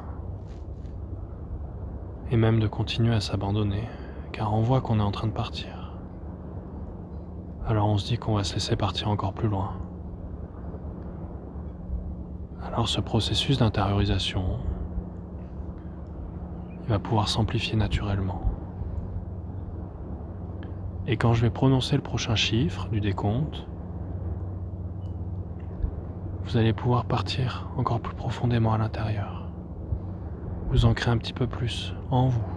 et 2.31 2.37
même 2.37 2.61
de 2.61 2.67
continuer 2.67 3.13
à 3.13 3.19
s'abandonner, 3.19 3.83
car 4.31 4.53
on 4.53 4.61
voit 4.61 4.79
qu'on 4.79 5.01
est 5.01 5.03
en 5.03 5.11
train 5.11 5.27
de 5.27 5.33
partir. 5.33 5.76
Alors 7.67 7.89
on 7.89 7.97
se 7.97 8.07
dit 8.07 8.17
qu'on 8.17 8.35
va 8.35 8.45
se 8.45 8.53
laisser 8.53 8.77
partir 8.77 9.09
encore 9.09 9.33
plus 9.33 9.49
loin, 9.49 9.73
Alors 12.63 12.87
ce 12.87 13.01
processus 13.01 13.57
d'intériorisation, 13.57 14.59
va 16.87 16.99
pouvoir 16.99 17.27
s'amplifier 17.27 17.75
naturellement. 17.75 18.41
Et 21.07 21.17
quand 21.17 21.33
je 21.33 21.41
vais 21.41 21.49
prononcer 21.49 21.97
le 21.97 22.01
prochain 22.01 22.35
chiffre 22.35 22.87
du 22.87 23.01
décompte, 23.01 23.67
vous 26.45 26.55
allez 26.55 26.71
pouvoir 26.71 27.05
partir 27.05 27.67
encore 27.77 27.99
plus 27.99 28.15
profondément 28.15 28.73
à 28.73 28.77
l'intérieur. 28.77 29.49
Vous 30.69 30.85
ancrer 30.85 31.11
un 31.11 31.17
petit 31.17 31.33
peu 31.33 31.47
plus 31.47 31.93
en 32.11 32.27
vous. 32.27 32.56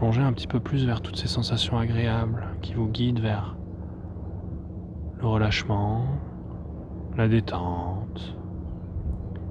Plonger 0.00 0.22
un 0.22 0.32
petit 0.32 0.46
peu 0.46 0.60
plus 0.60 0.86
vers 0.86 1.02
toutes 1.02 1.16
ces 1.16 1.28
sensations 1.28 1.76
agréables 1.76 2.46
qui 2.62 2.72
vous 2.72 2.88
guident 2.88 3.20
vers 3.20 3.54
le 5.18 5.26
relâchement, 5.26 6.06
la 7.18 7.28
détente 7.28 8.34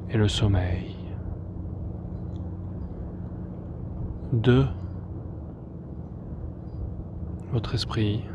et 0.09 0.17
le 0.17 0.27
sommeil. 0.27 0.95
Deux 4.33 4.65
votre 7.51 7.75
esprit, 7.75 8.25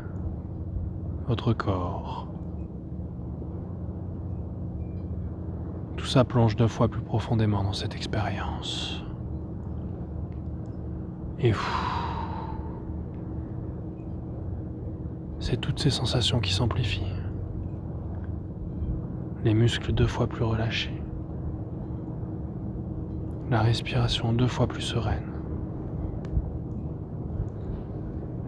votre 1.27 1.51
corps. 1.51 2.29
Tout 5.97 6.05
ça 6.05 6.23
plonge 6.23 6.55
deux 6.55 6.69
fois 6.69 6.87
plus 6.87 7.01
profondément 7.01 7.61
dans 7.61 7.73
cette 7.73 7.93
expérience. 7.93 9.03
Et 11.39 11.51
c'est 15.45 15.61
toutes 15.61 15.77
ces 15.77 15.91
sensations 15.91 16.39
qui 16.39 16.51
s'amplifient. 16.51 17.13
Les 19.43 19.53
muscles 19.53 19.91
deux 19.91 20.07
fois 20.07 20.25
plus 20.25 20.43
relâchés. 20.43 20.99
La 23.51 23.61
respiration 23.61 24.33
deux 24.33 24.47
fois 24.47 24.65
plus 24.65 24.81
sereine. 24.81 25.21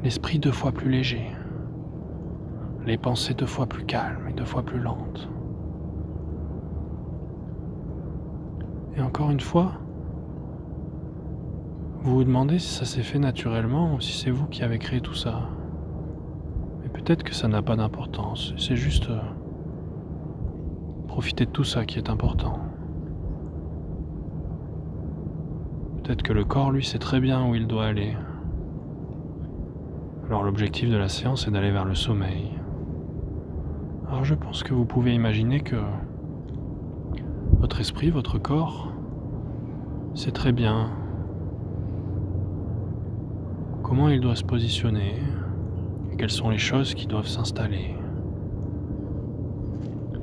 l'esprit 0.03 0.39
deux 0.39 0.51
fois 0.51 0.71
plus 0.71 0.89
léger, 0.89 1.31
les 2.85 2.97
pensées 2.97 3.33
deux 3.33 3.45
fois 3.45 3.65
plus 3.65 3.83
calmes 3.83 4.27
et 4.29 4.33
deux 4.33 4.45
fois 4.45 4.63
plus 4.63 4.79
lentes. 4.79 5.29
Et 8.95 9.01
encore 9.01 9.29
une 9.29 9.39
fois, 9.39 9.73
vous 12.01 12.15
vous 12.15 12.23
demandez 12.23 12.57
si 12.57 12.69
ça 12.69 12.85
s'est 12.85 13.03
fait 13.03 13.19
naturellement 13.19 13.93
ou 13.93 13.99
si 13.99 14.13
c'est 14.13 14.31
vous 14.31 14.45
qui 14.45 14.63
avez 14.63 14.79
créé 14.79 15.01
tout 15.01 15.15
ça. 15.15 15.49
Peut-être 16.97 17.23
que 17.23 17.33
ça 17.33 17.47
n'a 17.47 17.61
pas 17.61 17.77
d'importance, 17.77 18.53
c'est 18.57 18.75
juste 18.75 19.09
euh, 19.09 19.19
profiter 21.07 21.45
de 21.45 21.51
tout 21.51 21.63
ça 21.63 21.85
qui 21.85 21.99
est 21.99 22.09
important. 22.09 22.59
Peut-être 26.03 26.23
que 26.23 26.33
le 26.33 26.43
corps, 26.43 26.71
lui, 26.71 26.83
sait 26.83 26.97
très 26.97 27.21
bien 27.21 27.47
où 27.47 27.55
il 27.55 27.67
doit 27.67 27.85
aller. 27.85 28.17
Alors 30.25 30.43
l'objectif 30.43 30.89
de 30.89 30.97
la 30.97 31.07
séance 31.07 31.47
est 31.47 31.51
d'aller 31.51 31.71
vers 31.71 31.85
le 31.85 31.95
sommeil. 31.95 32.51
Alors 34.09 34.25
je 34.25 34.33
pense 34.33 34.63
que 34.63 34.73
vous 34.73 34.85
pouvez 34.85 35.13
imaginer 35.13 35.61
que 35.61 35.77
votre 37.59 37.79
esprit, 37.79 38.09
votre 38.09 38.37
corps, 38.37 38.91
sait 40.13 40.31
très 40.31 40.51
bien 40.51 40.89
comment 43.83 44.09
il 44.09 44.19
doit 44.19 44.35
se 44.35 44.43
positionner 44.43 45.15
quelles 46.17 46.31
sont 46.31 46.49
les 46.49 46.57
choses 46.57 46.93
qui 46.93 47.07
doivent 47.07 47.27
s'installer 47.27 47.95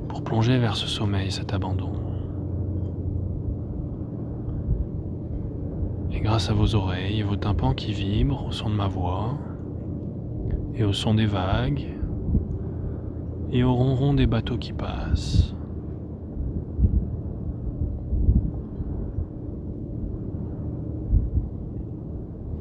pour 0.07 0.23
plonger 0.23 0.57
vers 0.57 0.75
ce 0.75 0.87
sommeil, 0.87 1.31
cet 1.31 1.53
abandon. 1.53 1.91
Et 6.11 6.19
grâce 6.19 6.49
à 6.49 6.53
vos 6.53 6.75
oreilles 6.75 7.19
et 7.19 7.23
vos 7.23 7.35
tympans 7.35 7.73
qui 7.73 7.91
vibrent 7.91 8.45
au 8.47 8.51
son 8.51 8.69
de 8.69 8.75
ma 8.75 8.87
voix, 8.87 9.37
et 10.75 10.83
au 10.83 10.93
son 10.93 11.13
des 11.13 11.25
vagues 11.25 11.87
et 13.51 13.63
au 13.63 13.73
ronron 13.73 14.13
des 14.13 14.27
bateaux 14.27 14.57
qui 14.57 14.73
passent. 14.73 15.55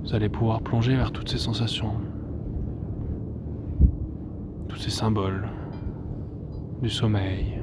Vous 0.03 0.15
allez 0.15 0.29
pouvoir 0.29 0.61
plonger 0.61 0.95
vers 0.95 1.11
toutes 1.11 1.29
ces 1.29 1.39
sensations, 1.39 1.95
symboles 4.95 5.49
du 6.83 6.89
sommeil. 6.89 7.61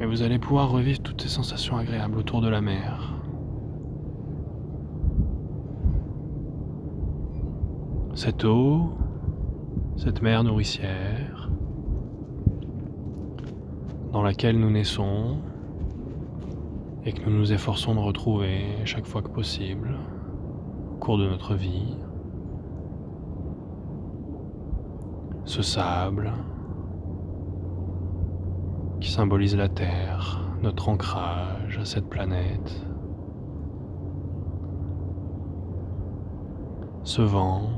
Et 0.00 0.06
vous 0.06 0.22
allez 0.22 0.38
pouvoir 0.38 0.70
revivre 0.70 1.00
toutes 1.00 1.22
ces 1.22 1.28
sensations 1.28 1.76
agréables 1.76 2.18
autour 2.18 2.40
de 2.40 2.48
la 2.48 2.60
mer. 2.60 3.12
cette 8.14 8.44
eau, 8.44 8.92
cette 9.96 10.22
mer 10.22 10.44
nourricière 10.44 11.50
dans 14.12 14.22
laquelle 14.22 14.60
nous 14.60 14.70
naissons 14.70 15.38
et 17.04 17.12
que 17.12 17.28
nous 17.28 17.36
nous 17.36 17.52
efforçons 17.52 17.94
de 17.94 18.00
retrouver 18.00 18.64
chaque 18.84 19.06
fois 19.06 19.22
que 19.22 19.28
possible 19.30 19.96
au 20.92 20.98
cours 20.98 21.18
de 21.18 21.26
notre 21.26 21.54
vie. 21.54 21.96
Ce 25.44 25.62
sable 25.62 26.32
qui 29.00 29.10
symbolise 29.10 29.56
la 29.56 29.68
Terre, 29.68 30.40
notre 30.62 30.88
ancrage 30.88 31.78
à 31.80 31.84
cette 31.84 32.08
planète. 32.08 32.86
Ce 37.02 37.20
vent 37.20 37.70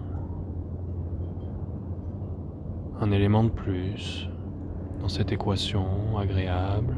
un 3.00 3.10
élément 3.10 3.44
de 3.44 3.50
plus 3.50 4.28
dans 5.00 5.08
cette 5.08 5.32
équation 5.32 6.16
agréable. 6.16 6.96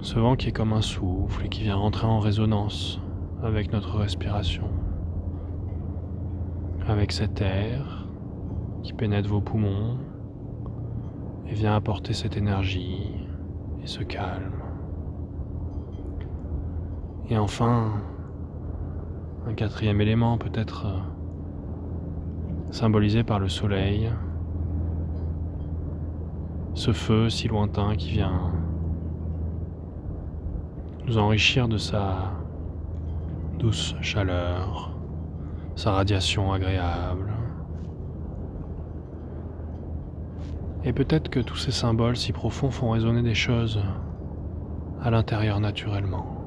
Ce 0.00 0.18
vent 0.18 0.34
qui 0.34 0.48
est 0.48 0.52
comme 0.52 0.72
un 0.72 0.82
souffle 0.82 1.46
et 1.46 1.48
qui 1.48 1.62
vient 1.62 1.76
rentrer 1.76 2.06
en 2.06 2.18
résonance 2.18 3.00
avec 3.42 3.72
notre 3.72 3.98
respiration, 3.98 4.68
avec 6.88 7.12
cet 7.12 7.40
air 7.40 8.08
qui 8.82 8.92
pénètre 8.92 9.28
vos 9.28 9.40
poumons 9.40 9.98
et 11.46 11.54
vient 11.54 11.76
apporter 11.76 12.12
cette 12.12 12.36
énergie 12.36 13.12
et 13.82 13.86
ce 13.86 14.02
calme. 14.02 14.62
Et 17.28 17.38
enfin, 17.38 17.92
un 19.46 19.54
quatrième 19.54 20.00
élément 20.00 20.38
peut-être 20.38 20.86
euh, 20.86 22.72
symbolisé 22.72 23.22
par 23.22 23.38
le 23.38 23.48
soleil, 23.48 24.10
ce 26.74 26.92
feu 26.92 27.28
si 27.28 27.48
lointain 27.48 27.96
qui 27.96 28.10
vient 28.10 28.52
nous 31.06 31.18
enrichir 31.18 31.68
de 31.68 31.76
sa 31.76 32.32
douce 33.58 33.94
chaleur, 34.00 34.91
sa 35.74 35.92
radiation 35.92 36.52
agréable. 36.52 37.32
Et 40.84 40.92
peut-être 40.92 41.28
que 41.28 41.40
tous 41.40 41.56
ces 41.56 41.72
symboles 41.72 42.16
si 42.16 42.32
profonds 42.32 42.70
font 42.70 42.90
résonner 42.90 43.22
des 43.22 43.34
choses 43.34 43.82
à 45.02 45.10
l'intérieur 45.10 45.60
naturellement. 45.60 46.42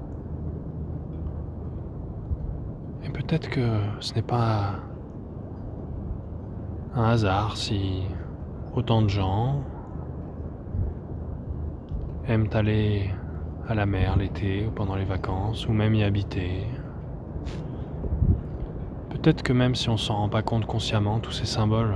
peut-être 3.16 3.50
que 3.50 3.80
ce 4.02 4.14
n'est 4.14 4.22
pas 4.22 4.76
un 6.94 7.06
hasard 7.06 7.58
si 7.58 8.04
autant 8.76 9.02
de 9.02 9.10
gens 9.10 9.64
aiment 12.28 12.50
aller 12.54 13.10
à 13.68 13.74
la 13.74 13.86
mer 13.86 14.18
l'été 14.18 14.68
ou 14.68 14.72
pendant 14.72 14.96
les 14.96 15.06
vacances 15.06 15.68
ou 15.68 15.72
même 15.72 15.96
y 15.96 16.04
habiter. 16.04 16.68
Peut-être 19.26 19.42
que 19.42 19.54
même 19.54 19.74
si 19.74 19.90
on 19.90 19.98
s'en 19.98 20.18
rend 20.18 20.30
pas 20.30 20.44
compte 20.44 20.68
consciemment, 20.68 21.20
tous 21.20 21.32
ces 21.32 21.48
symboles 21.48 21.96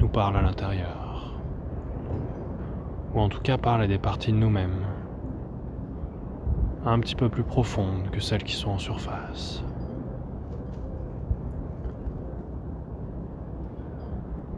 nous 0.00 0.08
parlent 0.08 0.36
à 0.36 0.42
l'intérieur. 0.42 1.38
Ou 3.14 3.20
en 3.20 3.28
tout 3.28 3.40
cas 3.40 3.58
parlent 3.58 3.82
à 3.82 3.86
des 3.86 3.98
parties 3.98 4.32
de 4.32 4.36
nous-mêmes, 4.36 4.84
un 6.84 6.98
petit 6.98 7.14
peu 7.14 7.28
plus 7.28 7.44
profondes 7.44 8.10
que 8.10 8.18
celles 8.18 8.42
qui 8.42 8.56
sont 8.56 8.70
en 8.70 8.78
surface. 8.78 9.62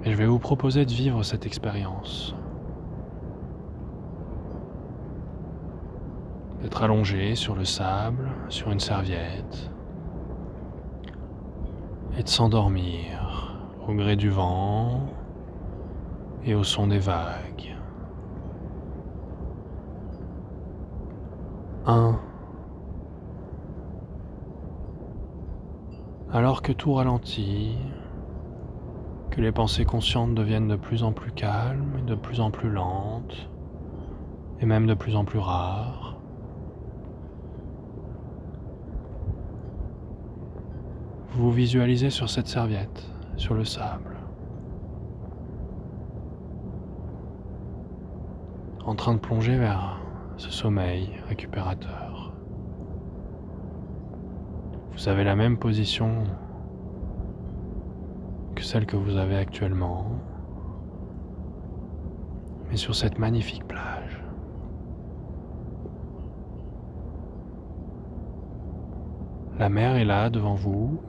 Et 0.07 0.13
je 0.13 0.17
vais 0.17 0.25
vous 0.25 0.39
proposer 0.39 0.87
de 0.87 0.91
vivre 0.91 1.23
cette 1.23 1.45
expérience. 1.45 2.35
D'être 6.63 6.83
allongé 6.83 7.35
sur 7.35 7.55
le 7.55 7.67
sable, 7.67 8.31
sur 8.49 8.71
une 8.71 8.81
serviette. 8.81 9.71
Et 12.19 12.23
de 12.23 12.29
s'endormir 12.29 13.59
au 13.87 13.95
gré 13.95 14.17
du 14.17 14.31
vent 14.31 15.01
et 16.45 16.55
au 16.55 16.65
son 16.65 16.87
des 16.87 16.99
vagues. 16.99 17.77
Un. 21.87 22.19
Alors 26.33 26.63
que 26.63 26.73
tout 26.73 26.95
ralentit, 26.95 27.77
que 29.31 29.41
les 29.41 29.53
pensées 29.53 29.85
conscientes 29.85 30.35
deviennent 30.35 30.69
de 30.69 30.77
plus 30.77 31.03
en 31.03 31.13
plus 31.13 31.33
calmes 31.33 32.05
de 32.07 32.15
plus 32.15 32.41
en 32.41 32.51
plus 32.51 32.71
lentes, 32.71 33.49
et 34.61 34.67
même 34.67 34.87
de 34.87 34.95
plus 34.95 35.17
en 35.17 35.25
plus 35.25 35.39
rares, 35.39 36.16
vous 41.37 41.53
visualisez 41.53 42.11
sur 42.11 42.31
cette 42.31 42.49
serviette, 42.49 43.11
sur 43.37 43.55
le 43.55 43.65
sable. 43.65 44.17
en 48.87 48.95
train 48.95 49.15
de 49.15 49.19
plonger 49.19 49.59
vers 49.59 50.01
ce 50.37 50.49
sommeil 50.51 51.11
récupérateur. 51.29 52.33
Vous 54.93 55.09
avez 55.09 55.25
la 55.25 55.35
même 55.35 55.59
position 55.59 56.23
que 58.55 58.63
celle 58.63 58.87
que 58.87 58.97
vous 58.97 59.17
avez 59.17 59.37
actuellement, 59.37 60.07
mais 62.71 62.77
sur 62.77 62.95
cette 62.95 63.19
magnifique 63.19 63.67
plage. 63.67 64.23
La 69.59 69.69
mer 69.69 69.97
est 69.97 70.05
là 70.05 70.31
devant 70.31 70.55
vous. 70.55 71.01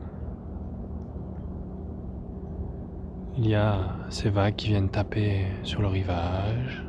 Il 3.38 3.48
y 3.48 3.56
a 3.56 3.96
ces 4.10 4.30
vagues 4.30 4.56
qui 4.56 4.70
viennent 4.70 4.90
taper 4.90 5.46
sur 5.64 5.82
le 5.82 5.88
rivage 5.88 6.84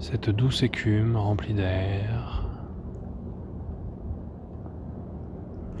cette 0.00 0.30
douce 0.30 0.62
écume 0.62 1.16
remplie 1.16 1.54
d'air. 1.54 2.46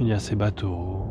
Il 0.00 0.06
y 0.06 0.12
a 0.12 0.18
ces 0.18 0.36
bateaux. 0.36 1.06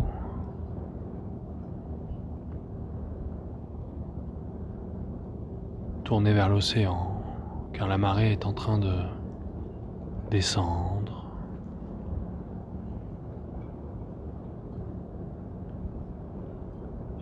tournés 6.03 6.31
vers 6.31 6.47
l'océan, 6.47 7.21
car 7.73 7.89
la 7.89 7.97
marée 7.97 8.31
est 8.31 8.45
en 8.45 8.53
train 8.53 8.77
de 8.77 8.93
descendre. 10.31 10.96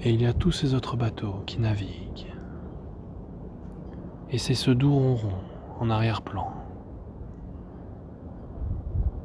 Et 0.05 0.11
il 0.11 0.21
y 0.21 0.27
a 0.27 0.33
tous 0.33 0.51
ces 0.51 0.75
autres 0.75 0.95
bateaux 0.97 1.41
qui 1.47 1.59
naviguent. 1.59 2.31
Et 4.29 4.37
c'est 4.37 4.53
ce 4.53 4.69
doux 4.69 4.93
ronron 4.93 5.33
en 5.79 5.89
arrière-plan 5.89 6.53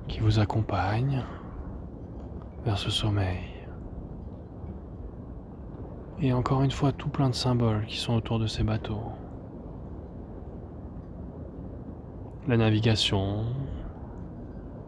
qui 0.09 0.21
vous 0.21 0.39
accompagne 0.39 1.23
vers 2.65 2.79
ce 2.79 2.91
sommeil. 2.91 3.45
Et 6.23 6.33
encore 6.33 6.63
une 6.63 6.71
fois, 6.71 6.93
tout 6.93 7.11
plein 7.11 7.29
de 7.29 7.35
symboles 7.35 7.85
qui 7.85 7.99
sont 7.99 8.15
autour 8.15 8.39
de 8.39 8.47
ces 8.47 8.63
bateaux. 8.63 9.05
La 12.49 12.57
navigation, 12.57 13.45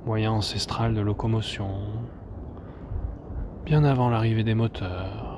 moyen 0.07 0.33
ancestral 0.33 0.94
de 0.94 1.02
locomotion, 1.02 1.68
bien 3.66 3.85
avant 3.85 4.09
l'arrivée 4.09 4.42
des 4.42 4.55
moteurs, 4.55 5.32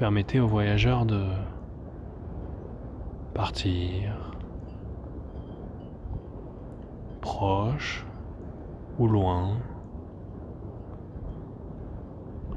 permettait 0.00 0.40
aux 0.40 0.46
voyageurs 0.46 1.04
de 1.04 1.26
partir, 3.34 4.32
proche 7.20 8.06
ou 8.98 9.06
loin. 9.06 9.58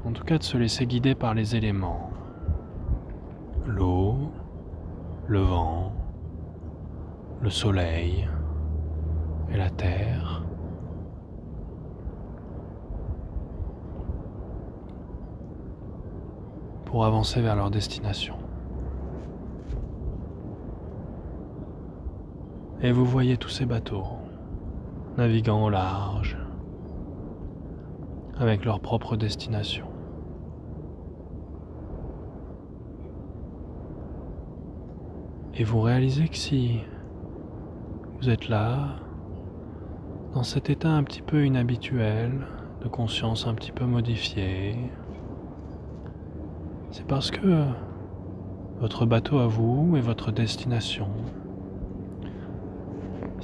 En 0.06 0.12
tout 0.12 0.24
cas 0.24 0.38
de 0.38 0.42
se 0.42 0.56
laisser 0.56 0.86
guider 0.86 1.14
par 1.14 1.34
les 1.34 1.54
éléments. 1.54 2.08
L'eau, 3.66 4.32
le 5.26 5.40
vent, 5.40 5.92
le 7.42 7.50
soleil 7.50 8.26
et 9.52 9.58
la 9.58 9.68
terre. 9.68 10.43
Pour 16.94 17.04
avancer 17.04 17.40
vers 17.40 17.56
leur 17.56 17.72
destination. 17.72 18.36
Et 22.82 22.92
vous 22.92 23.04
voyez 23.04 23.36
tous 23.36 23.48
ces 23.48 23.66
bateaux 23.66 24.04
naviguant 25.18 25.64
au 25.64 25.70
large 25.70 26.38
avec 28.38 28.64
leur 28.64 28.78
propre 28.78 29.16
destination. 29.16 29.86
Et 35.56 35.64
vous 35.64 35.80
réalisez 35.80 36.28
que 36.28 36.36
si 36.36 36.78
vous 38.20 38.30
êtes 38.30 38.48
là, 38.48 39.00
dans 40.32 40.44
cet 40.44 40.70
état 40.70 40.90
un 40.90 41.02
petit 41.02 41.22
peu 41.22 41.44
inhabituel, 41.44 42.46
de 42.82 42.88
conscience 42.88 43.48
un 43.48 43.54
petit 43.54 43.72
peu 43.72 43.84
modifiée, 43.84 44.76
parce 47.08 47.30
que 47.30 47.64
votre 48.80 49.06
bateau 49.06 49.38
à 49.38 49.46
vous 49.46 49.96
et 49.96 50.00
votre 50.00 50.32
destination 50.32 51.08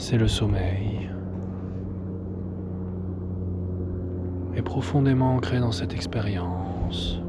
c'est 0.00 0.16
le 0.16 0.28
sommeil. 0.28 1.10
Et 4.56 4.62
profondément 4.62 5.34
ancré 5.34 5.60
dans 5.60 5.72
cette 5.72 5.92
expérience, 5.92 7.20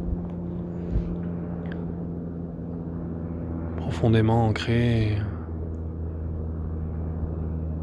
profondément 3.78 4.48
ancré 4.48 5.18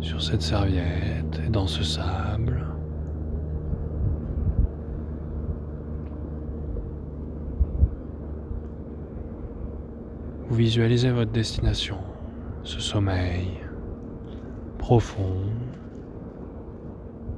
sur 0.01 0.23
cette 0.23 0.43
serviette 0.43 1.41
et 1.47 1.51
dans 1.51 1.67
ce 1.67 1.85
sable. 1.85 2.67
Vous 10.48 10.48
visualisez 10.59 11.11
votre 11.11 11.31
destination, 11.31 11.99
ce 12.65 12.81
sommeil 12.81 13.61
profond, 14.77 15.45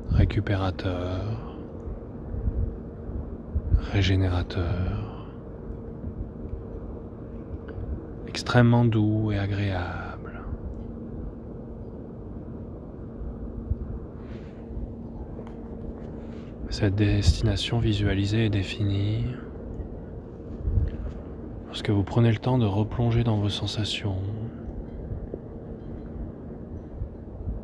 récupérateur, 0.09 1.20
régénérateur, 3.92 5.28
extrêmement 8.26 8.87
doux 8.87 9.33
et 9.33 9.38
agréable. 9.38 10.40
Cette 16.70 16.94
destination 16.94 17.80
visualisée 17.80 18.46
est 18.46 18.50
définie 18.50 19.26
lorsque 21.80 21.96
vous 21.96 22.04
prenez 22.04 22.30
le 22.30 22.36
temps 22.36 22.58
de 22.58 22.66
replonger 22.66 23.24
dans 23.24 23.38
vos 23.38 23.48
sensations, 23.48 24.18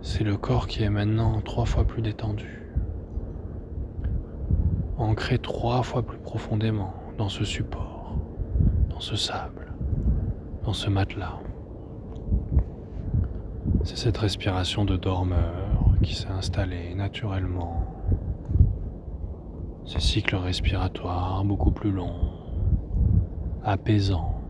C'est 0.01 0.25
le 0.25 0.39
corps 0.39 0.69
qui 0.69 0.85
est 0.85 0.89
maintenant 0.89 1.43
trois 1.43 1.67
fois 1.67 1.85
plus 1.85 2.01
détendu, 2.01 2.63
ancré 4.97 5.37
trois 5.39 5.83
fois 5.83 6.03
plus 6.03 6.17
profondément 6.17 6.95
dans 7.19 7.29
ce 7.29 7.45
support, 7.45 8.15
dans 8.89 9.01
ce 9.01 9.17
sable, 9.17 9.75
dans 10.65 10.73
ce 10.73 10.89
matelas. 10.89 11.39
C'est 13.85 13.99
cette 13.99 14.17
respiration 14.17 14.87
de 14.87 14.97
dormeur 14.97 15.93
qui 16.03 16.15
s'est 16.15 16.31
installée 16.31 16.95
naturellement. 16.95 17.85
Ces 19.85 20.01
cycles 20.01 20.37
respiratoires 20.37 21.45
beaucoup 21.45 21.73
plus 21.73 21.91
longs, 21.91 22.36
apaisants, 23.67 24.41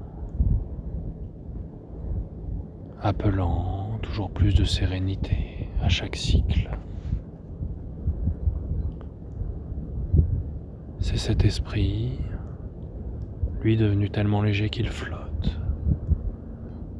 appelant 3.00 3.98
toujours 4.02 4.31
plus 4.31 4.55
de 4.55 4.64
sérénité 4.64 5.70
à 5.81 5.88
chaque 5.88 6.16
cycle. 6.16 6.68
C'est 10.98 11.16
cet 11.16 11.46
esprit, 11.46 12.18
lui 13.62 13.79
devenu 13.79 14.11
tellement 14.11 14.42
léger 14.42 14.68
qu'il 14.68 14.90
flotte, 14.90 15.59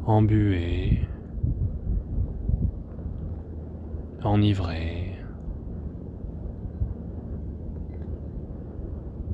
embué, 0.07 1.03
enivré, 4.25 5.19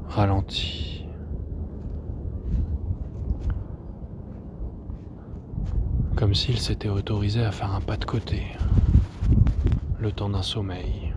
ralenti. 0.08 1.01
S'il 6.34 6.58
s'était 6.58 6.88
autorisé 6.88 7.44
à 7.44 7.52
faire 7.52 7.74
un 7.74 7.82
pas 7.82 7.98
de 7.98 8.06
côté, 8.06 8.42
le 9.98 10.10
temps 10.12 10.30
d'un 10.30 10.40
sommeil. 10.40 11.12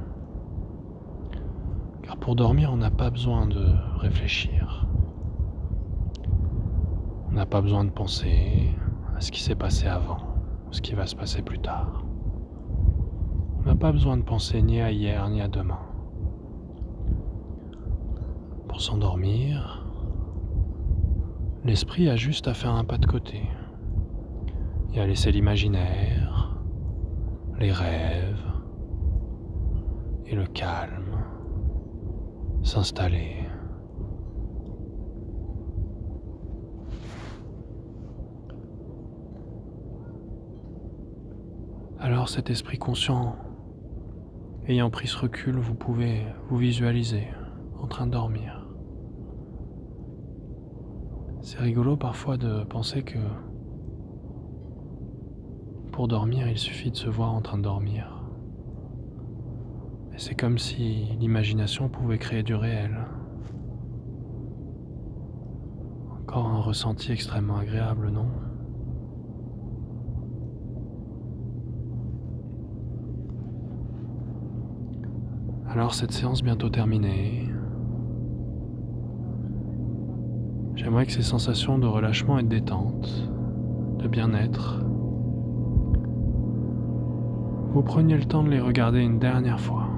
Car 2.03 2.17
pour 2.17 2.35
dormir, 2.35 2.69
on 2.73 2.75
n'a 2.75 2.91
pas 2.91 3.09
besoin 3.09 3.47
de 3.47 3.65
réfléchir. 3.97 4.85
On 7.29 7.31
n'a 7.31 7.45
pas 7.45 7.61
besoin 7.61 7.85
de 7.85 7.91
penser 7.91 8.75
à 9.15 9.21
ce 9.21 9.31
qui 9.31 9.41
s'est 9.41 9.55
passé 9.55 9.87
avant, 9.87 10.17
ce 10.71 10.81
qui 10.81 10.95
va 10.95 11.07
se 11.07 11.15
passer 11.15 11.41
plus 11.41 11.59
tard. 11.59 12.03
On 13.59 13.63
n'a 13.67 13.75
pas 13.75 13.93
besoin 13.93 14.17
de 14.17 14.23
penser 14.23 14.61
ni 14.61 14.81
à 14.81 14.91
hier 14.91 15.29
ni 15.29 15.39
à 15.39 15.47
demain. 15.47 15.79
Pour 18.67 18.81
s'endormir, 18.81 19.87
l'esprit 21.63 22.09
a 22.09 22.17
juste 22.17 22.49
à 22.49 22.53
faire 22.53 22.75
un 22.75 22.83
pas 22.83 22.97
de 22.97 23.05
côté 23.05 23.43
et 24.95 24.99
à 25.01 25.05
laisser 25.05 25.31
l'imaginaire, 25.31 26.57
les 27.59 27.71
rêves 27.71 28.41
et 30.25 30.35
le 30.35 30.45
calme 30.45 31.23
s'installer. 32.63 33.45
Alors 41.99 42.29
cet 42.29 42.49
esprit 42.49 42.77
conscient, 42.77 43.35
ayant 44.67 44.89
pris 44.89 45.07
ce 45.07 45.17
recul, 45.17 45.57
vous 45.57 45.75
pouvez 45.75 46.25
vous 46.49 46.57
visualiser 46.57 47.27
en 47.81 47.87
train 47.87 48.07
de 48.07 48.11
dormir. 48.11 48.65
C'est 51.41 51.59
rigolo 51.59 51.97
parfois 51.97 52.37
de 52.37 52.63
penser 52.63 53.03
que 53.03 53.19
pour 55.95 56.09
dormir, 56.09 56.49
il 56.49 56.57
suffit 56.57 56.91
de 56.91 56.97
se 56.97 57.07
voir 57.07 57.33
en 57.33 57.39
train 57.39 57.57
de 57.57 57.63
dormir. 57.63 58.21
Et 60.13 60.17
c'est 60.17 60.35
comme 60.35 60.57
si 60.57 61.05
l'imagination 61.21 61.87
pouvait 61.87 62.17
créer 62.17 62.43
du 62.43 62.53
réel. 62.53 62.97
Encore 66.19 66.47
un 66.47 66.59
ressenti 66.59 67.13
extrêmement 67.13 67.55
agréable, 67.55 68.09
non? 68.09 68.27
Alors 75.69 75.93
cette 75.93 76.11
séance 76.11 76.43
bientôt 76.43 76.69
terminée, 76.69 77.47
j'aimerais 80.75 81.05
que 81.05 81.13
ces 81.13 81.21
sensations 81.21 81.77
de 81.77 81.87
relâchement 81.87 82.37
et 82.37 82.43
de 82.43 82.49
détente, 82.49 83.29
de 83.99 84.09
bien-être, 84.09 84.84
vous 87.75 87.83
preniez 87.83 88.15
le 88.15 88.23
temps 88.23 88.41
de 88.41 88.49
les 88.49 88.61
regarder 88.61 89.01
une 89.01 89.19
dernière 89.19 89.59
fois. 89.59 89.89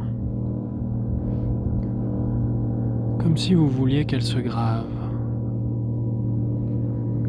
Comme 3.19 3.37
si 3.37 3.53
vous 3.53 3.69
vouliez 3.69 4.05
qu'elles 4.05 4.23
se 4.23 4.39
gravent. 4.39 5.11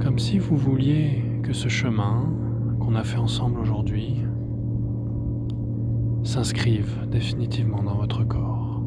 Comme 0.00 0.18
si 0.18 0.38
vous 0.38 0.56
vouliez 0.56 1.22
que 1.42 1.52
ce 1.52 1.68
chemin 1.68 2.24
qu'on 2.80 2.94
a 2.94 3.04
fait 3.04 3.18
ensemble 3.18 3.60
aujourd'hui 3.60 4.22
s'inscrive 6.22 7.06
définitivement 7.10 7.82
dans 7.82 7.96
votre 7.96 8.24
corps. 8.24 8.80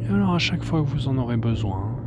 Et 0.00 0.06
alors 0.06 0.32
à 0.32 0.38
chaque 0.38 0.62
fois 0.62 0.80
que 0.80 0.88
vous 0.88 1.08
en 1.08 1.18
aurez 1.18 1.36
besoin, 1.36 1.98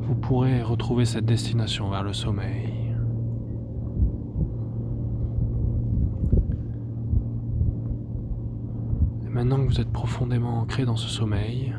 vous 0.00 0.16
pourrez 0.16 0.60
retrouver 0.60 1.04
cette 1.04 1.24
destination 1.24 1.88
vers 1.88 2.02
le 2.02 2.12
sommeil. 2.12 2.79
Maintenant 9.40 9.56
que 9.56 9.70
vous 9.70 9.80
êtes 9.80 9.90
profondément 9.90 10.58
ancré 10.58 10.84
dans 10.84 10.96
ce 10.96 11.08
sommeil, 11.08 11.74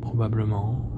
probablement, 0.00 0.90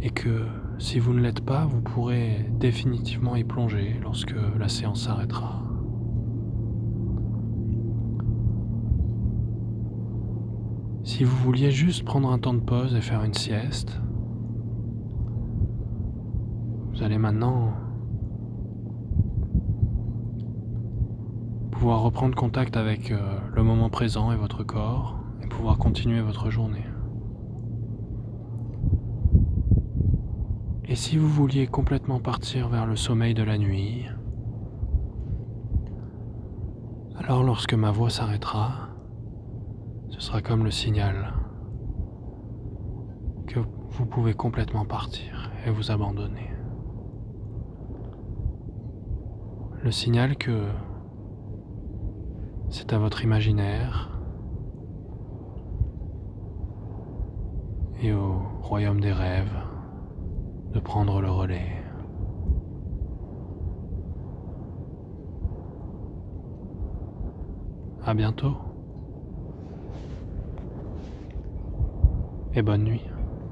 et 0.00 0.10
que 0.10 0.46
si 0.78 1.00
vous 1.00 1.12
ne 1.12 1.20
l'êtes 1.20 1.40
pas, 1.40 1.66
vous 1.66 1.80
pourrez 1.80 2.48
définitivement 2.60 3.34
y 3.34 3.42
plonger 3.42 3.98
lorsque 4.04 4.36
la 4.56 4.68
séance 4.68 5.02
s'arrêtera. 5.02 5.64
Si 11.02 11.24
vous 11.24 11.36
vouliez 11.38 11.72
juste 11.72 12.04
prendre 12.04 12.30
un 12.30 12.38
temps 12.38 12.54
de 12.54 12.60
pause 12.60 12.94
et 12.94 13.00
faire 13.00 13.24
une 13.24 13.34
sieste, 13.34 14.00
vous 16.92 17.02
allez 17.02 17.18
maintenant 17.18 17.72
reprendre 21.90 22.34
contact 22.36 22.76
avec 22.76 23.10
euh, 23.10 23.18
le 23.52 23.62
moment 23.62 23.90
présent 23.90 24.32
et 24.32 24.36
votre 24.36 24.62
corps 24.62 25.18
et 25.42 25.46
pouvoir 25.48 25.78
continuer 25.78 26.20
votre 26.20 26.50
journée. 26.50 26.84
Et 30.84 30.94
si 30.94 31.16
vous 31.16 31.28
vouliez 31.28 31.66
complètement 31.66 32.20
partir 32.20 32.68
vers 32.68 32.86
le 32.86 32.96
sommeil 32.96 33.34
de 33.34 33.42
la 33.42 33.58
nuit, 33.58 34.04
alors 37.18 37.42
lorsque 37.42 37.74
ma 37.74 37.90
voix 37.90 38.10
s'arrêtera, 38.10 38.88
ce 40.10 40.20
sera 40.20 40.40
comme 40.40 40.64
le 40.64 40.70
signal 40.70 41.34
que 43.46 43.60
vous 43.90 44.06
pouvez 44.06 44.34
complètement 44.34 44.84
partir 44.84 45.50
et 45.66 45.70
vous 45.70 45.90
abandonner. 45.90 46.50
Le 49.82 49.90
signal 49.90 50.36
que 50.36 50.68
c'est 52.72 52.94
à 52.94 52.98
votre 52.98 53.22
imaginaire 53.22 54.18
et 58.00 58.14
au 58.14 58.40
royaume 58.62 58.98
des 58.98 59.12
rêves 59.12 59.54
de 60.72 60.80
prendre 60.80 61.20
le 61.20 61.30
relais. 61.30 61.70
À 68.04 68.14
bientôt 68.14 68.56
et 72.54 72.62
bonne 72.62 72.84
nuit. 72.84 73.11